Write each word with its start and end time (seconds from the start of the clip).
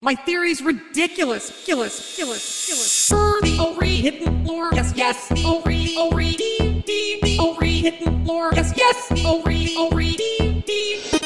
My 0.00 0.14
theory's 0.14 0.62
ridiculous. 0.62 1.50
Ridiculous. 1.50 2.16
Ridiculous. 2.20 3.10
Ridiculous. 3.10 3.42
The 3.42 3.74
Ori 3.74 3.96
hidden 3.96 4.44
lore. 4.44 4.70
Yes, 4.72 4.92
yes. 4.94 5.28
The 5.28 5.44
Ori. 5.44 5.96
Ori. 5.98 6.30
D. 6.34 6.84
D. 6.86 7.18
The 7.20 7.38
Ori 7.40 7.70
hidden 7.70 8.24
lore. 8.24 8.52
Yes, 8.54 8.72
yes. 8.76 9.08
The 9.08 9.26
Ori. 9.26 9.74
Ori. 9.76 10.12
D. 10.12 10.62
D. 10.64 11.17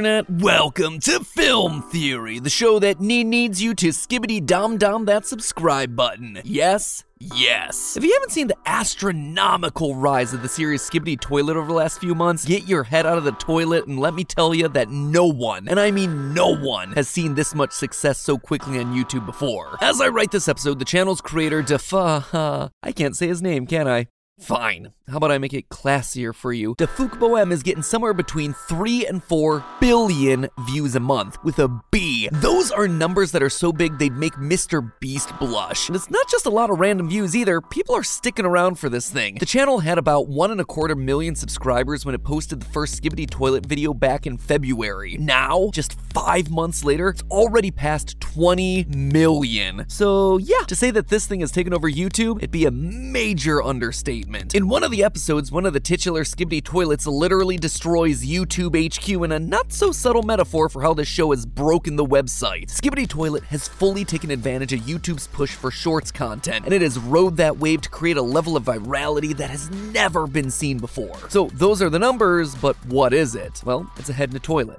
Internet! 0.00 0.30
Welcome 0.30 0.98
to 1.00 1.22
Film 1.22 1.82
Theory, 1.82 2.38
the 2.38 2.48
show 2.48 2.78
that 2.78 3.00
need 3.00 3.26
needs 3.26 3.62
you 3.62 3.74
to 3.74 3.88
skibidi 3.88 4.42
dom 4.46 4.78
dom 4.78 5.04
that 5.04 5.26
subscribe 5.26 5.94
button. 5.94 6.40
Yes? 6.42 7.04
Yes. 7.18 7.98
If 7.98 8.04
you 8.04 8.10
haven't 8.14 8.30
seen 8.30 8.46
the 8.46 8.56
astronomical 8.64 9.94
rise 9.94 10.32
of 10.32 10.40
the 10.40 10.48
series 10.48 10.80
Skibidi 10.80 11.20
Toilet 11.20 11.58
over 11.58 11.66
the 11.66 11.74
last 11.74 12.00
few 12.00 12.14
months, 12.14 12.46
get 12.46 12.66
your 12.66 12.82
head 12.82 13.04
out 13.04 13.18
of 13.18 13.24
the 13.24 13.32
toilet 13.32 13.88
and 13.88 14.00
let 14.00 14.14
me 14.14 14.24
tell 14.24 14.54
you 14.54 14.68
that 14.68 14.88
no 14.88 15.26
one, 15.26 15.68
and 15.68 15.78
I 15.78 15.90
mean 15.90 16.32
no 16.32 16.56
one, 16.56 16.92
has 16.92 17.06
seen 17.06 17.34
this 17.34 17.54
much 17.54 17.72
success 17.72 18.18
so 18.18 18.38
quickly 18.38 18.78
on 18.78 18.94
YouTube 18.94 19.26
before. 19.26 19.76
As 19.82 20.00
I 20.00 20.08
write 20.08 20.30
this 20.30 20.48
episode, 20.48 20.78
the 20.78 20.86
channel's 20.86 21.20
creator, 21.20 21.62
Defa, 21.62 22.70
I 22.82 22.92
can't 22.92 23.14
say 23.14 23.28
his 23.28 23.42
name, 23.42 23.66
can 23.66 23.86
I? 23.86 24.06
Fine. 24.40 24.92
How 25.08 25.18
about 25.18 25.32
I 25.32 25.38
make 25.38 25.52
it 25.52 25.68
classier 25.68 26.34
for 26.34 26.52
you? 26.52 26.74
DaFuq 26.76 27.18
Boom 27.18 27.52
is 27.52 27.62
getting 27.62 27.82
somewhere 27.82 28.14
between 28.14 28.54
3 28.54 29.06
and 29.06 29.22
4 29.22 29.64
billion 29.80 30.48
views 30.60 30.94
a 30.94 31.00
month 31.00 31.36
with 31.44 31.58
a 31.58 31.68
B. 31.90 32.28
Those 32.32 32.70
are 32.70 32.88
numbers 32.88 33.32
that 33.32 33.42
are 33.42 33.50
so 33.50 33.72
big 33.72 33.98
they'd 33.98 34.16
make 34.16 34.34
Mr. 34.34 34.92
Beast 35.00 35.36
blush. 35.38 35.88
And 35.88 35.96
it's 35.96 36.10
not 36.10 36.28
just 36.28 36.46
a 36.46 36.50
lot 36.50 36.70
of 36.70 36.80
random 36.80 37.08
views 37.08 37.36
either, 37.36 37.60
people 37.60 37.94
are 37.94 38.02
sticking 38.02 38.46
around 38.46 38.76
for 38.76 38.88
this 38.88 39.10
thing. 39.10 39.34
The 39.34 39.46
channel 39.46 39.80
had 39.80 39.98
about 39.98 40.28
one 40.28 40.50
and 40.50 40.60
a 40.60 40.64
quarter 40.64 40.96
million 40.96 41.34
subscribers 41.34 42.06
when 42.06 42.14
it 42.14 42.24
posted 42.24 42.60
the 42.60 42.66
first 42.66 43.00
Skibidi 43.00 43.28
Toilet 43.28 43.66
video 43.66 43.92
back 43.92 44.26
in 44.26 44.38
February. 44.38 45.16
Now, 45.18 45.70
just 45.72 46.00
five 46.12 46.50
months 46.50 46.84
later, 46.84 47.08
it's 47.08 47.22
already 47.30 47.70
past 47.70 48.20
20 48.20 48.84
million. 48.84 49.84
So, 49.88 50.38
yeah, 50.38 50.62
to 50.68 50.76
say 50.76 50.90
that 50.92 51.08
this 51.08 51.26
thing 51.26 51.40
has 51.40 51.50
taken 51.50 51.74
over 51.74 51.90
YouTube, 51.90 52.38
it'd 52.38 52.50
be 52.50 52.64
a 52.64 52.70
major 52.70 53.62
understatement. 53.62 54.29
In 54.54 54.68
one 54.68 54.84
of 54.84 54.92
the 54.92 55.02
episodes, 55.02 55.50
one 55.50 55.66
of 55.66 55.72
the 55.72 55.80
titular 55.80 56.22
Skibidi 56.22 56.62
toilets 56.62 57.06
literally 57.06 57.56
destroys 57.56 58.24
YouTube 58.24 58.76
HQ 58.76 59.08
in 59.08 59.32
a 59.32 59.38
not 59.40 59.72
so 59.72 59.90
subtle 59.90 60.22
metaphor 60.22 60.68
for 60.68 60.82
how 60.82 60.94
this 60.94 61.08
show 61.08 61.32
has 61.32 61.44
broken 61.44 61.96
the 61.96 62.04
website. 62.04 62.66
Skibidi 62.66 63.08
Toilet 63.08 63.42
has 63.44 63.66
fully 63.66 64.04
taken 64.04 64.30
advantage 64.30 64.72
of 64.72 64.80
YouTube's 64.80 65.26
push 65.26 65.54
for 65.54 65.70
shorts 65.70 66.12
content, 66.12 66.64
and 66.64 66.72
it 66.72 66.82
has 66.82 66.98
rode 66.98 67.36
that 67.38 67.58
wave 67.58 67.80
to 67.80 67.88
create 67.88 68.16
a 68.16 68.22
level 68.22 68.56
of 68.56 68.64
virality 68.64 69.36
that 69.36 69.50
has 69.50 69.68
never 69.70 70.26
been 70.26 70.50
seen 70.50 70.78
before. 70.78 71.16
So, 71.28 71.50
those 71.54 71.82
are 71.82 71.90
the 71.90 71.98
numbers, 71.98 72.54
but 72.54 72.76
what 72.86 73.12
is 73.12 73.34
it? 73.34 73.62
Well, 73.64 73.90
it's 73.96 74.10
a 74.10 74.12
head 74.12 74.30
in 74.30 74.36
a 74.36 74.40
toilet. 74.40 74.78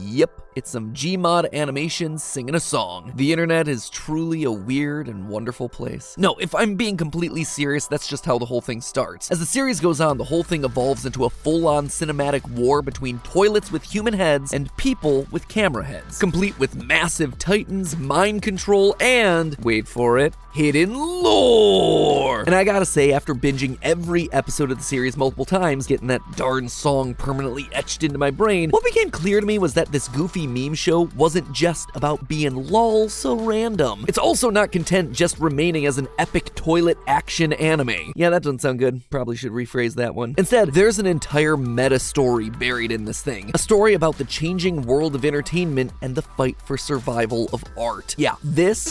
Yep, 0.00 0.51
it's 0.54 0.70
some 0.70 0.92
Gmod 0.92 1.52
animations 1.52 2.22
singing 2.22 2.54
a 2.54 2.60
song. 2.60 3.12
The 3.16 3.32
internet 3.32 3.68
is 3.68 3.88
truly 3.88 4.44
a 4.44 4.50
weird 4.50 5.08
and 5.08 5.28
wonderful 5.28 5.68
place. 5.68 6.14
No, 6.18 6.34
if 6.36 6.54
I'm 6.54 6.74
being 6.74 6.96
completely 6.96 7.44
serious, 7.44 7.86
that's 7.86 8.06
just 8.06 8.26
how 8.26 8.38
the 8.38 8.44
whole 8.44 8.60
thing 8.60 8.80
starts. 8.80 9.30
As 9.30 9.38
the 9.38 9.46
series 9.46 9.80
goes 9.80 10.00
on, 10.00 10.18
the 10.18 10.24
whole 10.24 10.42
thing 10.42 10.64
evolves 10.64 11.06
into 11.06 11.24
a 11.24 11.30
full 11.30 11.66
on 11.66 11.88
cinematic 11.88 12.48
war 12.50 12.82
between 12.82 13.18
toilets 13.20 13.72
with 13.72 13.82
human 13.82 14.12
heads 14.12 14.52
and 14.52 14.74
people 14.76 15.26
with 15.30 15.48
camera 15.48 15.84
heads, 15.84 16.18
complete 16.18 16.58
with 16.58 16.74
massive 16.84 17.38
titans, 17.38 17.96
mind 17.96 18.42
control, 18.42 18.94
and, 19.00 19.56
wait 19.62 19.88
for 19.88 20.18
it, 20.18 20.34
hidden 20.52 20.94
lore. 20.94 22.42
And 22.42 22.54
I 22.54 22.64
gotta 22.64 22.84
say, 22.84 23.12
after 23.12 23.34
binging 23.34 23.78
every 23.82 24.30
episode 24.32 24.70
of 24.70 24.76
the 24.78 24.84
series 24.84 25.16
multiple 25.16 25.44
times, 25.44 25.86
getting 25.86 26.08
that 26.08 26.20
darn 26.36 26.68
song 26.68 27.14
permanently 27.14 27.68
etched 27.72 28.02
into 28.02 28.18
my 28.18 28.30
brain, 28.30 28.70
what 28.70 28.84
became 28.84 29.10
clear 29.10 29.40
to 29.40 29.46
me 29.46 29.58
was 29.58 29.74
that 29.74 29.90
this 29.92 30.08
goofy 30.08 30.41
meme 30.46 30.74
show 30.74 31.08
wasn't 31.16 31.50
just 31.52 31.88
about 31.94 32.28
being 32.28 32.68
lol 32.68 33.08
so 33.08 33.36
random. 33.36 34.04
It's 34.08 34.18
also 34.18 34.50
not 34.50 34.72
content 34.72 35.12
just 35.12 35.38
remaining 35.38 35.86
as 35.86 35.98
an 35.98 36.08
epic 36.18 36.54
toilet 36.54 36.98
action 37.06 37.52
anime. 37.54 38.12
Yeah, 38.14 38.30
that 38.30 38.42
doesn't 38.42 38.60
sound 38.60 38.78
good. 38.78 39.02
Probably 39.10 39.36
should 39.36 39.52
rephrase 39.52 39.94
that 39.96 40.14
one. 40.14 40.34
Instead, 40.38 40.74
there's 40.74 40.98
an 40.98 41.06
entire 41.06 41.56
meta 41.56 41.98
story 41.98 42.50
buried 42.50 42.92
in 42.92 43.04
this 43.04 43.22
thing. 43.22 43.50
A 43.54 43.58
story 43.58 43.94
about 43.94 44.18
the 44.18 44.24
changing 44.24 44.82
world 44.82 45.14
of 45.14 45.24
entertainment 45.24 45.92
and 46.02 46.14
the 46.14 46.22
fight 46.22 46.56
for 46.64 46.76
survival 46.76 47.48
of 47.52 47.64
art. 47.78 48.14
Yeah, 48.18 48.36
this 48.42 48.84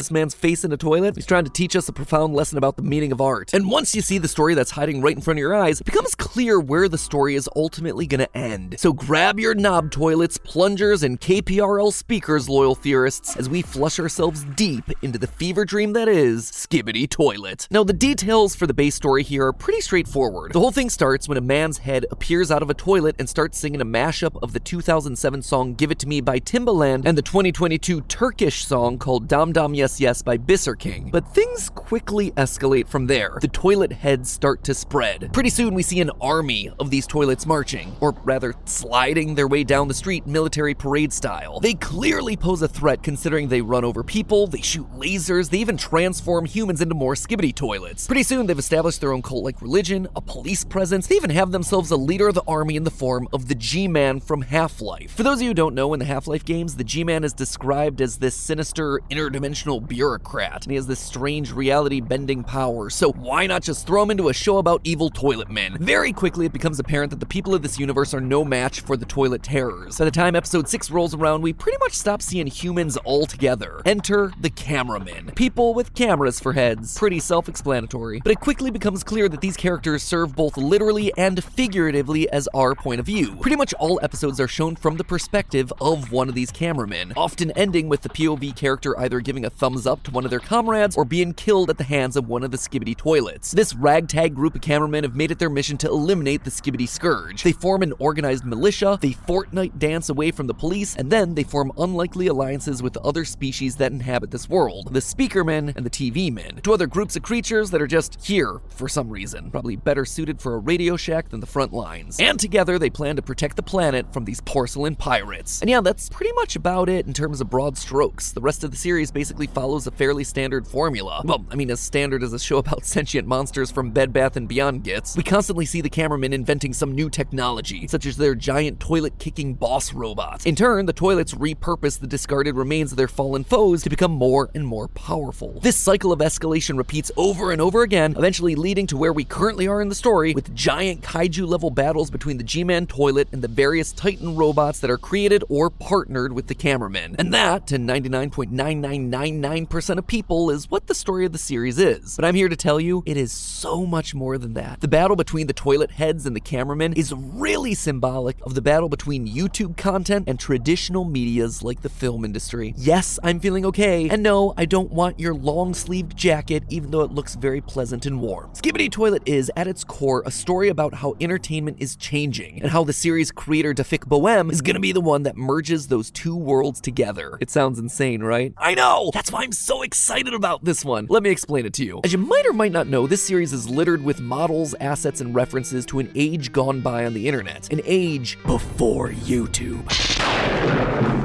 this 0.00 0.10
man's 0.10 0.34
face 0.34 0.64
in 0.64 0.72
a 0.72 0.76
toilet. 0.76 1.14
He's 1.14 1.26
trying 1.26 1.44
to 1.44 1.50
teach 1.50 1.76
us 1.76 1.88
a 1.88 1.92
profound 1.92 2.34
lesson 2.34 2.58
about 2.58 2.76
the 2.76 2.82
meaning 2.82 3.12
of 3.12 3.20
art. 3.20 3.52
And 3.52 3.70
once 3.70 3.94
you 3.94 4.02
see 4.02 4.18
the 4.18 4.28
story 4.28 4.54
that's 4.54 4.70
hiding 4.70 5.02
right 5.02 5.14
in 5.14 5.22
front 5.22 5.38
of 5.38 5.40
your 5.40 5.54
eyes, 5.54 5.80
it 5.80 5.84
becomes 5.84 6.14
clear 6.14 6.58
where 6.58 6.88
the 6.88 6.98
story 6.98 7.34
is 7.34 7.48
ultimately 7.56 8.06
going 8.06 8.20
to 8.20 8.36
end. 8.36 8.76
So 8.78 8.92
grab 8.92 9.38
your 9.38 9.54
knob 9.60 9.90
toilets, 9.90 10.38
plungers, 10.38 11.02
and 11.02 11.20
KPRL 11.20 11.92
speakers, 11.92 12.48
loyal 12.48 12.74
theorists, 12.74 13.36
as 13.36 13.48
we 13.48 13.62
flush 13.62 13.98
ourselves 13.98 14.44
deep 14.56 14.84
into 15.02 15.18
the 15.18 15.26
fever 15.26 15.64
dream 15.64 15.92
that 15.92 16.08
is 16.08 16.50
Skibidi 16.50 17.08
Toilet. 17.08 17.68
Now, 17.70 17.84
the 17.84 17.92
details 17.92 18.54
for 18.54 18.66
the 18.66 18.74
base 18.74 18.94
story 18.94 19.22
here 19.22 19.46
are 19.46 19.52
pretty 19.52 19.80
straightforward. 19.80 20.52
The 20.52 20.60
whole 20.60 20.70
thing 20.70 20.90
starts 20.90 21.28
when 21.28 21.38
a 21.38 21.42
man's 21.42 21.78
head 21.78 22.06
appears 22.10 22.50
out 22.50 22.62
of 22.62 22.70
a 22.70 22.74
toilet 22.74 23.16
and 23.18 23.28
starts 23.28 23.58
singing 23.58 23.80
a 23.80 23.84
mashup 23.84 24.42
of 24.42 24.52
the 24.52 24.60
2007 24.60 25.42
song 25.42 25.74
Give 25.74 25.90
It 25.90 25.98
To 26.00 26.08
Me 26.08 26.20
by 26.20 26.40
Timbaland 26.40 27.04
and 27.04 27.16
the 27.16 27.22
2022 27.22 28.00
Turkish 28.02 28.64
song 28.64 28.98
called 28.98 29.28
Dom 29.28 29.52
Dom 29.52 29.74
Yes 29.74 30.00
Yes 30.00 30.22
by 30.22 30.36
Biser 30.36 30.74
King. 30.74 31.10
But 31.12 31.28
things 31.34 31.68
quickly 31.70 32.30
escalate 32.32 32.88
from 32.88 33.06
there. 33.06 33.38
The 33.40 33.48
toilet 33.48 33.92
heads 33.92 34.30
start 34.30 34.64
to 34.64 34.74
spread. 34.74 35.32
Pretty 35.32 35.50
soon, 35.50 35.74
we 35.74 35.82
see 35.82 36.00
an 36.00 36.10
army 36.20 36.70
of 36.78 36.90
these 36.90 37.06
toilets 37.06 37.46
marching, 37.46 37.94
or 38.00 38.14
rather, 38.24 38.54
sliding 38.64 39.34
their 39.34 39.49
way 39.50 39.64
down 39.64 39.88
the 39.88 39.94
street 39.94 40.26
military 40.26 40.74
parade 40.74 41.12
style. 41.12 41.60
They 41.60 41.74
clearly 41.74 42.36
pose 42.36 42.62
a 42.62 42.68
threat 42.68 43.02
considering 43.02 43.48
they 43.48 43.60
run 43.60 43.84
over 43.84 44.02
people, 44.02 44.46
they 44.46 44.62
shoot 44.62 44.90
lasers, 44.96 45.50
they 45.50 45.58
even 45.58 45.76
transform 45.76 46.46
humans 46.46 46.80
into 46.80 46.94
more 46.94 47.14
skibidi 47.14 47.54
toilets. 47.54 48.06
Pretty 48.06 48.22
soon, 48.22 48.46
they've 48.46 48.58
established 48.58 49.00
their 49.00 49.12
own 49.12 49.22
cult 49.22 49.44
like 49.44 49.60
religion, 49.60 50.08
a 50.16 50.20
police 50.20 50.64
presence, 50.64 51.06
they 51.06 51.16
even 51.16 51.30
have 51.30 51.50
themselves 51.50 51.90
a 51.90 51.96
leader 51.96 52.28
of 52.28 52.34
the 52.34 52.44
army 52.46 52.76
in 52.76 52.84
the 52.84 52.90
form 52.90 53.28
of 53.32 53.48
the 53.48 53.54
G 53.54 53.88
Man 53.88 54.20
from 54.20 54.42
Half 54.42 54.80
Life. 54.80 55.12
For 55.12 55.22
those 55.22 55.38
of 55.38 55.42
you 55.42 55.48
who 55.48 55.54
don't 55.54 55.74
know, 55.74 55.92
in 55.92 55.98
the 55.98 56.06
Half 56.06 56.28
Life 56.28 56.44
games, 56.44 56.76
the 56.76 56.84
G 56.84 57.04
Man 57.04 57.24
is 57.24 57.32
described 57.32 58.00
as 58.00 58.18
this 58.18 58.36
sinister, 58.36 59.00
interdimensional 59.10 59.86
bureaucrat, 59.86 60.64
and 60.64 60.70
he 60.70 60.76
has 60.76 60.86
this 60.86 61.00
strange 61.00 61.52
reality 61.52 62.00
bending 62.00 62.44
power. 62.44 62.88
So, 62.90 63.12
why 63.12 63.46
not 63.46 63.62
just 63.62 63.86
throw 63.86 64.02
him 64.02 64.10
into 64.10 64.28
a 64.28 64.32
show 64.32 64.58
about 64.58 64.80
evil 64.84 65.10
toilet 65.10 65.50
men? 65.50 65.76
Very 65.78 66.12
quickly, 66.12 66.46
it 66.46 66.52
becomes 66.52 66.78
apparent 66.78 67.10
that 67.10 67.20
the 67.20 67.26
people 67.26 67.54
of 67.54 67.62
this 67.62 67.78
universe 67.78 68.14
are 68.14 68.20
no 68.20 68.44
match 68.44 68.80
for 68.80 68.96
the 68.96 69.06
toilet 69.06 69.39
terrors. 69.42 69.98
By 69.98 70.04
the 70.04 70.10
time 70.10 70.36
episode 70.36 70.68
6 70.68 70.90
rolls 70.90 71.14
around, 71.14 71.42
we 71.42 71.52
pretty 71.52 71.78
much 71.78 71.92
stop 71.92 72.22
seeing 72.22 72.46
humans 72.46 72.98
altogether. 73.04 73.82
Enter 73.84 74.32
the 74.40 74.50
cameramen. 74.50 75.32
People 75.34 75.74
with 75.74 75.94
cameras 75.94 76.40
for 76.40 76.52
heads. 76.52 76.96
Pretty 76.96 77.20
self 77.20 77.48
explanatory. 77.48 78.20
But 78.22 78.32
it 78.32 78.40
quickly 78.40 78.70
becomes 78.70 79.02
clear 79.02 79.28
that 79.28 79.40
these 79.40 79.56
characters 79.56 80.02
serve 80.02 80.34
both 80.34 80.56
literally 80.56 81.12
and 81.16 81.42
figuratively 81.42 82.28
as 82.30 82.48
our 82.54 82.74
point 82.74 83.00
of 83.00 83.06
view. 83.06 83.36
Pretty 83.36 83.56
much 83.56 83.74
all 83.74 83.98
episodes 84.02 84.40
are 84.40 84.48
shown 84.48 84.76
from 84.76 84.96
the 84.96 85.04
perspective 85.04 85.72
of 85.80 86.12
one 86.12 86.28
of 86.28 86.34
these 86.34 86.50
cameramen, 86.50 87.12
often 87.16 87.50
ending 87.52 87.88
with 87.88 88.02
the 88.02 88.08
POV 88.08 88.54
character 88.56 88.98
either 88.98 89.20
giving 89.20 89.44
a 89.44 89.50
thumbs 89.50 89.86
up 89.86 90.02
to 90.04 90.10
one 90.10 90.24
of 90.24 90.30
their 90.30 90.40
comrades 90.40 90.96
or 90.96 91.04
being 91.04 91.32
killed 91.32 91.70
at 91.70 91.78
the 91.78 91.84
hands 91.84 92.16
of 92.16 92.28
one 92.28 92.42
of 92.42 92.50
the 92.50 92.56
skibidi 92.56 92.96
toilets. 92.96 93.52
This 93.52 93.74
ragtag 93.74 94.34
group 94.34 94.54
of 94.54 94.60
cameramen 94.60 95.04
have 95.04 95.16
made 95.16 95.30
it 95.30 95.38
their 95.38 95.50
mission 95.50 95.76
to 95.78 95.88
eliminate 95.88 96.44
the 96.44 96.50
skibidi 96.50 96.88
scourge. 96.88 97.42
They 97.42 97.52
form 97.52 97.82
an 97.82 97.92
organized 97.98 98.44
militia, 98.44 98.98
they 99.00 99.12
Fortnite 99.30 99.78
dance 99.78 100.08
away 100.08 100.32
from 100.32 100.48
the 100.48 100.54
police, 100.54 100.96
and 100.96 101.08
then 101.08 101.36
they 101.36 101.44
form 101.44 101.70
unlikely 101.78 102.26
alliances 102.26 102.82
with 102.82 102.94
the 102.94 103.00
other 103.02 103.24
species 103.24 103.76
that 103.76 103.92
inhabit 103.92 104.32
this 104.32 104.48
world 104.48 104.92
the 104.92 104.98
Speakermen 104.98 105.72
and 105.76 105.86
the 105.86 105.90
TV 105.90 106.32
Men, 106.32 106.58
two 106.64 106.72
other 106.72 106.88
groups 106.88 107.14
of 107.14 107.22
creatures 107.22 107.70
that 107.70 107.80
are 107.80 107.86
just 107.86 108.20
here 108.26 108.60
for 108.70 108.88
some 108.88 109.08
reason, 109.08 109.48
probably 109.52 109.76
better 109.76 110.04
suited 110.04 110.40
for 110.40 110.54
a 110.54 110.58
Radio 110.58 110.96
Shack 110.96 111.28
than 111.28 111.38
the 111.38 111.46
front 111.46 111.72
lines. 111.72 112.18
And 112.18 112.40
together 112.40 112.76
they 112.76 112.90
plan 112.90 113.14
to 113.14 113.22
protect 113.22 113.54
the 113.54 113.62
planet 113.62 114.12
from 114.12 114.24
these 114.24 114.40
porcelain 114.40 114.96
pirates. 114.96 115.60
And 115.60 115.70
yeah, 115.70 115.80
that's 115.80 116.08
pretty 116.08 116.32
much 116.32 116.56
about 116.56 116.88
it 116.88 117.06
in 117.06 117.12
terms 117.12 117.40
of 117.40 117.48
broad 117.48 117.78
strokes. 117.78 118.32
The 118.32 118.40
rest 118.40 118.64
of 118.64 118.72
the 118.72 118.76
series 118.76 119.12
basically 119.12 119.46
follows 119.46 119.86
a 119.86 119.92
fairly 119.92 120.24
standard 120.24 120.66
formula. 120.66 121.22
Well, 121.24 121.46
I 121.52 121.54
mean, 121.54 121.70
as 121.70 121.78
standard 121.78 122.24
as 122.24 122.32
a 122.32 122.38
show 122.40 122.58
about 122.58 122.84
sentient 122.96 123.28
monsters 123.28 123.70
from 123.70 123.92
Bed 123.92 124.12
Bath 124.12 124.36
and 124.36 124.48
Beyond 124.48 124.82
gets. 124.82 125.16
We 125.16 125.22
constantly 125.22 125.66
see 125.66 125.82
the 125.82 125.88
cameramen 125.88 126.32
inventing 126.32 126.72
some 126.72 126.96
new 126.96 127.08
technology, 127.08 127.86
such 127.86 128.06
as 128.06 128.16
their 128.16 128.34
giant 128.34 128.80
toilet 128.80 129.19
kicking 129.20 129.54
boss 129.54 129.92
robots. 129.92 130.46
In 130.46 130.56
turn, 130.56 130.86
the 130.86 130.92
toilets 130.92 131.34
repurpose 131.34 132.00
the 132.00 132.08
discarded 132.08 132.56
remains 132.56 132.90
of 132.90 132.96
their 132.96 133.06
fallen 133.06 133.44
foes 133.44 133.82
to 133.82 133.90
become 133.90 134.10
more 134.10 134.50
and 134.54 134.66
more 134.66 134.88
powerful. 134.88 135.60
This 135.60 135.76
cycle 135.76 136.10
of 136.10 136.18
escalation 136.20 136.76
repeats 136.76 137.12
over 137.16 137.52
and 137.52 137.60
over 137.60 137.82
again, 137.82 138.16
eventually 138.16 138.56
leading 138.56 138.88
to 138.88 138.96
where 138.96 139.12
we 139.12 139.24
currently 139.24 139.68
are 139.68 139.80
in 139.82 139.90
the 139.90 139.94
story 139.94 140.32
with 140.32 140.54
giant 140.54 141.02
kaiju 141.02 141.46
level 141.46 141.70
battles 141.70 142.10
between 142.10 142.38
the 142.38 142.44
G 142.44 142.64
Man 142.64 142.86
toilet 142.86 143.28
and 143.32 143.42
the 143.42 143.48
various 143.48 143.92
Titan 143.92 144.34
robots 144.34 144.80
that 144.80 144.90
are 144.90 144.98
created 144.98 145.44
or 145.50 145.68
partnered 145.68 146.32
with 146.32 146.46
the 146.46 146.54
cameraman. 146.54 147.16
And 147.18 147.34
that, 147.34 147.66
to 147.68 147.76
99.9999% 147.76 149.98
of 149.98 150.06
people, 150.06 150.50
is 150.50 150.70
what 150.70 150.86
the 150.86 150.94
story 150.94 151.26
of 151.26 151.32
the 151.32 151.38
series 151.38 151.78
is. 151.78 152.16
But 152.16 152.24
I'm 152.24 152.34
here 152.34 152.48
to 152.48 152.56
tell 152.56 152.80
you, 152.80 153.02
it 153.04 153.18
is 153.18 153.32
so 153.32 153.84
much 153.84 154.14
more 154.14 154.38
than 154.38 154.54
that. 154.54 154.80
The 154.80 154.88
battle 154.88 155.16
between 155.16 155.46
the 155.46 155.52
toilet 155.52 155.90
heads 155.90 156.24
and 156.24 156.34
the 156.34 156.40
cameraman 156.40 156.94
is 156.94 157.12
really 157.12 157.74
symbolic 157.74 158.38
of 158.46 158.54
the 158.54 158.62
battle 158.62 158.88
between 158.88 159.09
YouTube 159.18 159.76
content 159.76 160.28
and 160.28 160.38
traditional 160.38 161.04
medias 161.04 161.62
like 161.62 161.82
the 161.82 161.88
film 161.88 162.24
industry. 162.24 162.74
Yes, 162.76 163.18
I'm 163.22 163.40
feeling 163.40 163.66
okay, 163.66 164.08
and 164.08 164.22
no, 164.22 164.54
I 164.56 164.64
don't 164.64 164.90
want 164.90 165.18
your 165.18 165.34
long 165.34 165.74
sleeved 165.74 166.16
jacket, 166.16 166.64
even 166.68 166.90
though 166.90 167.02
it 167.02 167.10
looks 167.10 167.34
very 167.34 167.60
pleasant 167.60 168.06
and 168.06 168.20
warm. 168.20 168.50
Skibidi 168.52 168.90
Toilet 168.90 169.22
is, 169.26 169.50
at 169.56 169.66
its 169.66 169.84
core, 169.84 170.22
a 170.26 170.30
story 170.30 170.68
about 170.68 170.94
how 170.94 171.16
entertainment 171.20 171.76
is 171.80 171.96
changing, 171.96 172.60
and 172.62 172.70
how 172.70 172.84
the 172.84 172.92
series 172.92 173.30
creator 173.30 173.74
Tafik 173.74 174.06
Bohem 174.06 174.50
is 174.50 174.60
gonna 174.62 174.80
be 174.80 174.92
the 174.92 175.00
one 175.00 175.22
that 175.24 175.36
merges 175.36 175.88
those 175.88 176.10
two 176.10 176.36
worlds 176.36 176.80
together. 176.80 177.38
It 177.40 177.50
sounds 177.50 177.78
insane, 177.78 178.22
right? 178.22 178.52
I 178.56 178.74
know! 178.74 179.10
That's 179.12 179.32
why 179.32 179.42
I'm 179.42 179.52
so 179.52 179.82
excited 179.82 180.34
about 180.34 180.64
this 180.64 180.84
one. 180.84 181.06
Let 181.08 181.22
me 181.22 181.30
explain 181.30 181.66
it 181.66 181.72
to 181.74 181.84
you. 181.84 182.00
As 182.04 182.12
you 182.12 182.18
might 182.18 182.46
or 182.46 182.52
might 182.52 182.72
not 182.72 182.86
know, 182.86 183.06
this 183.06 183.22
series 183.22 183.52
is 183.52 183.68
littered 183.68 184.02
with 184.02 184.20
models, 184.20 184.74
assets, 184.80 185.20
and 185.20 185.34
references 185.34 185.86
to 185.86 185.98
an 185.98 186.10
age 186.14 186.52
gone 186.52 186.80
by 186.80 187.06
on 187.06 187.14
the 187.14 187.26
internet. 187.26 187.72
An 187.72 187.80
age 187.84 188.38
before 188.44 188.89
YouTube. 188.90 189.86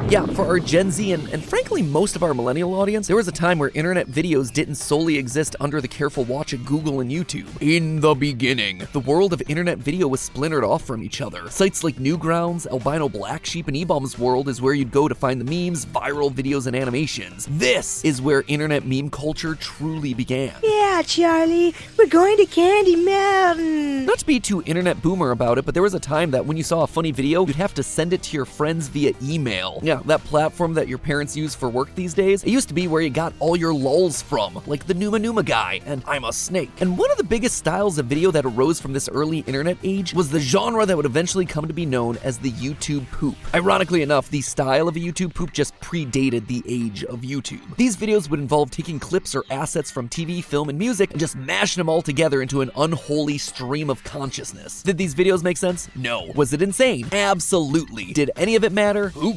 Yeah, 0.07 0.28
for 0.28 0.46
our 0.46 0.60
Gen 0.60 0.92
Z 0.92 1.13
and, 1.13 1.28
and 1.30 1.44
frankly 1.44 1.81
most 1.81 2.16
of 2.16 2.22
our 2.22 2.36
millennial 2.36 2.75
audience, 2.75 3.07
there 3.07 3.16
was 3.16 3.28
a 3.28 3.31
time 3.31 3.57
where 3.57 3.72
internet 3.74 4.06
videos 4.06 4.54
didn't 4.54 4.75
solely 4.75 5.18
exist 5.18 5.56
under 5.60 5.81
the 5.81 5.88
careful 5.88 6.25
watch 6.25 6.54
of 6.54 6.63
Google 6.63 7.00
and 7.00 7.10
YouTube. 7.10 7.48
In 7.60 8.00
the 8.02 8.13
beginning, 8.13 8.88
the 8.94 9.00
world 9.00 9.34
of 9.34 9.42
internet 9.48 9.80
video 9.80 10.07
was 10.07 10.22
splintered 10.22 10.63
off 10.63 10.84
from 10.84 11.02
each 11.02 11.22
other. 11.22 11.50
Sites 11.50 11.84
like 11.84 11.96
Newgrounds, 11.96 12.68
Albino 12.68 13.10
Black 13.10 13.48
Sheep, 13.48 13.68
and 13.68 13.75
eBaum's 13.75 14.19
World 14.19 14.48
is 14.48 14.62
where 14.62 14.75
you'd 14.75 14.92
go 14.92 15.07
to 15.07 15.16
find 15.16 15.42
the 15.42 15.46
memes, 15.46 15.88
viral 15.88 16.31
videos, 16.31 16.68
and 16.68 16.75
animations. 16.75 17.48
This 17.50 18.06
is 18.06 18.22
where 18.22 18.44
internet 18.48 18.86
meme 18.86 19.10
culture 19.10 19.56
truly 19.56 20.13
began. 20.13 20.54
Yeah, 20.62 21.02
Charlie, 21.04 21.74
we're 21.98 22.06
going 22.06 22.38
to 22.38 22.46
Candy 22.46 22.96
Mountain. 22.96 24.06
Not 24.06 24.19
to 24.19 24.25
be 24.25 24.40
too 24.40 24.62
internet 24.68 25.02
boomer 25.02 25.31
about 25.31 25.57
it, 25.57 25.66
but 25.66 25.74
there 25.74 25.84
was 25.84 25.96
a 25.96 26.00
time 26.00 26.30
that 26.30 26.46
when 26.46 26.57
you 26.57 26.63
saw 26.63 26.84
a 26.84 26.88
funny 26.88 27.12
video, 27.12 27.44
you'd 27.48 27.56
have 27.56 27.74
to 27.74 27.81
send 27.81 28.13
it 28.13 28.22
to 28.22 28.38
your 28.38 28.46
friends 28.46 28.88
via 28.88 29.12
email. 29.24 29.80
Yeah, 29.81 29.94
that 30.03 30.24
platform 30.25 30.74
that 30.75 30.88
your 30.88 30.97
parents 30.97 31.36
use 31.36 31.56
for 31.56 31.69
work 31.69 31.94
these 31.95 32.13
days, 32.13 32.44
it 32.44 32.50
used 32.50 32.68
to 32.68 32.74
be 32.74 32.88
where 32.88 33.01
you 33.01 33.09
got 33.09 33.33
all 33.39 33.56
your 33.56 33.74
lulls 33.74 34.21
from, 34.21 34.62
like 34.65 34.86
the 34.86 34.94
Numa 34.94 35.19
Numa 35.19 35.44
guy 35.44 35.81
and 35.86 36.03
I'm 36.07 36.24
a 36.24 36.33
snake. 36.33 36.69
And 36.81 36.97
one 36.97 37.12
of 37.12 37.18
the 37.18 37.24
biggest 37.24 37.57
styles 37.57 37.97
of 37.97 38.06
video 38.06 38.31
that 38.31 38.45
arose 38.45 38.80
from 38.80 38.94
this 38.94 39.09
early 39.09 39.39
internet 39.39 39.77
age 39.83 40.13
was 40.13 40.30
the 40.30 40.39
genre 40.39 40.86
that 40.86 40.95
would 40.95 41.06
eventually 41.06 41.45
come 41.45 41.68
to 41.68 41.74
be 41.74 41.86
known 41.86 42.18
as 42.24 42.38
the 42.38 42.51
YouTube 42.51 43.09
poop. 43.12 43.36
Ironically 43.53 44.01
enough, 44.01 44.30
the 44.30 44.42
style 44.42 44.88
of 44.88 44.95
a 44.95 45.00
YouTube 45.00 45.33
poop 45.33 45.53
just 45.53 45.77
predated 45.80 46.47
the 46.47 46.63
age 46.68 47.03
of 47.03 47.21
YouTube. 47.21 47.75
These 47.77 47.97
videos 47.97 48.30
would 48.30 48.39
involve 48.39 48.71
taking 48.71 49.00
clips 49.00 49.36
or 49.36 49.44
assets 49.50 49.92
from 49.92 50.09
TV, 50.09 50.44
film, 50.44 50.69
and 50.69 50.77
music 50.77 51.12
and 51.12 51.19
just 51.19 51.36
mashing 51.36 51.81
them 51.81 51.89
all 51.89 52.01
together 52.01 52.42
into 52.42 52.62
an 52.62 52.71
unholy 52.77 53.38
stream 53.38 53.89
of 53.89 54.03
consciousness. 54.03 54.83
Did 54.83 54.97
these 54.97 55.15
videos 55.15 55.44
make 55.44 55.57
sense? 55.57 55.89
No. 55.95 56.31
Was 56.36 56.53
it 56.53 56.62
insane? 56.62 57.07
Absolutely. 57.12 58.13
Did 58.13 58.31
any 58.36 58.56
of 58.56 58.63
it 58.63 58.71
matter? 58.71 59.09
Who 59.09 59.36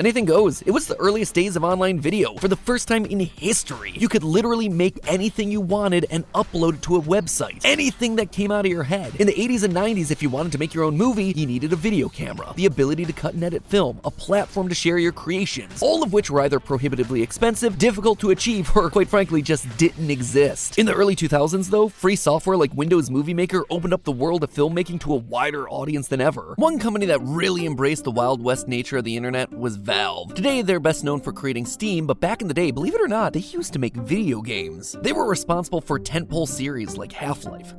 Anything 0.00 0.24
goes. 0.24 0.62
It 0.62 0.70
was 0.70 0.86
the 0.86 0.96
earliest 0.96 1.34
days 1.34 1.56
of 1.56 1.64
online 1.64 2.00
video. 2.00 2.34
For 2.34 2.48
the 2.48 2.56
first 2.56 2.88
time 2.88 3.04
in 3.06 3.20
history, 3.20 3.92
you 3.94 4.08
could 4.08 4.22
literally 4.22 4.68
make 4.68 4.98
anything 5.06 5.50
you 5.50 5.60
wanted 5.60 6.06
and 6.10 6.30
upload 6.32 6.74
it 6.74 6.82
to 6.82 6.96
a 6.96 7.00
website. 7.00 7.60
Anything 7.64 8.16
that 8.16 8.32
came 8.32 8.50
out 8.50 8.66
of 8.66 8.70
your 8.70 8.82
head. 8.82 9.14
In 9.16 9.26
the 9.26 9.32
80s 9.32 9.62
and 9.62 9.74
90s, 9.74 10.10
if 10.10 10.22
you 10.22 10.30
wanted 10.30 10.52
to 10.52 10.58
make 10.58 10.74
your 10.74 10.84
own 10.84 10.96
movie, 10.96 11.32
you 11.36 11.46
needed 11.46 11.72
a 11.72 11.76
video 11.76 12.08
camera, 12.08 12.52
the 12.56 12.66
ability 12.66 13.04
to 13.04 13.12
cut 13.12 13.34
and 13.34 13.44
edit 13.44 13.64
film, 13.66 14.00
a 14.04 14.10
platform 14.10 14.68
to 14.68 14.74
share 14.74 14.98
your 14.98 15.12
creations, 15.12 15.82
all 15.82 16.02
of 16.02 16.12
which 16.12 16.30
were 16.30 16.42
either 16.42 16.60
prohibitively 16.60 17.22
expensive, 17.22 17.78
difficult 17.78 18.18
to 18.20 18.30
achieve, 18.30 18.70
or 18.76 18.90
quite 18.90 19.08
frankly, 19.08 19.42
just 19.42 19.64
didn't 19.76 20.10
exist. 20.10 20.78
In 20.78 20.86
the 20.86 20.94
early 20.94 21.16
2000s, 21.16 21.68
though, 21.70 21.88
free 21.88 22.16
software 22.16 22.56
like 22.56 22.74
Windows 22.74 23.10
Movie 23.10 23.34
Maker 23.34 23.64
opened 23.70 23.94
up 23.94 24.04
the 24.04 24.12
world 24.12 24.44
of 24.44 24.52
filmmaking 24.52 25.00
to 25.00 25.12
a 25.12 25.16
wider 25.16 25.68
audience 25.68 26.08
than 26.08 26.20
ever. 26.20 26.54
One 26.56 26.78
company 26.78 27.06
that 27.06 27.20
really 27.22 27.66
embraced 27.66 28.04
the 28.04 28.10
Wild 28.10 28.42
West 28.42 28.68
nature 28.68 28.98
of 28.98 29.04
the 29.04 29.16
internet 29.16 29.50
was 29.52 29.75
Valve. 29.76 30.34
Today, 30.34 30.62
they're 30.62 30.80
best 30.80 31.04
known 31.04 31.20
for 31.20 31.32
creating 31.32 31.66
Steam, 31.66 32.06
but 32.06 32.20
back 32.20 32.42
in 32.42 32.48
the 32.48 32.54
day, 32.54 32.70
believe 32.70 32.94
it 32.94 33.00
or 33.00 33.08
not, 33.08 33.32
they 33.32 33.40
used 33.40 33.72
to 33.72 33.78
make 33.78 33.94
video 33.94 34.40
games. 34.42 34.96
They 35.02 35.12
were 35.12 35.28
responsible 35.28 35.80
for 35.80 35.98
tentpole 35.98 36.48
series 36.48 36.96
like 36.96 37.12
Half 37.12 37.44
Life. 37.44 37.72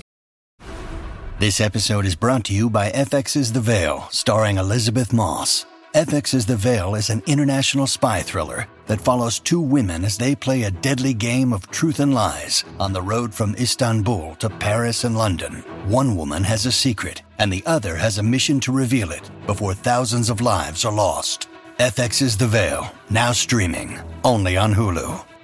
This 1.40 1.62
episode 1.62 2.06
is 2.06 2.16
brought 2.16 2.46
to 2.46 2.54
you 2.54 2.68
by 2.68 2.90
FX's 2.90 3.54
The 3.54 3.62
Veil, 3.62 4.08
starring 4.10 4.58
Elisabeth 4.58 5.14
Moss. 5.14 5.68
FX's 5.94 6.46
The 6.46 6.56
Veil 6.56 6.96
is 6.96 7.10
an 7.10 7.24
international 7.28 7.88
spy 7.88 8.22
thriller 8.22 8.68
that 8.88 9.02
follows 9.02 9.40
two 9.40 9.62
women 9.62 10.04
as 10.04 10.18
they 10.18 10.36
play 10.36 10.64
a 10.64 10.72
deadly 10.72 11.14
game 11.14 11.54
of 11.54 11.70
truth 11.72 12.00
and 12.00 12.14
lies 12.14 12.64
on 12.80 12.94
the 12.94 13.02
road 13.02 13.34
from 13.34 13.56
Istanbul 13.56 14.36
to 14.36 14.50
Paris 14.50 15.04
and 15.04 15.18
London. 15.18 15.64
One 15.86 16.16
woman 16.16 16.44
has 16.44 16.66
a 16.66 16.72
secret, 16.72 17.22
and 17.40 17.52
the 17.52 17.64
other 17.66 17.96
has 17.96 18.18
a 18.18 18.24
mission 18.24 18.60
to 18.62 18.72
reveal 18.72 19.12
it 19.12 19.30
before 19.46 19.74
thousands 19.74 20.30
of 20.30 20.42
lives 20.42 20.86
are 20.86 20.94
lost. 20.94 21.50
FX's 21.80 22.36
The 22.38 22.48
Veil, 22.48 22.92
now 23.12 23.32
streaming, 23.32 24.00
only 24.24 24.58
on 24.58 24.74
Hulu. 24.74 25.37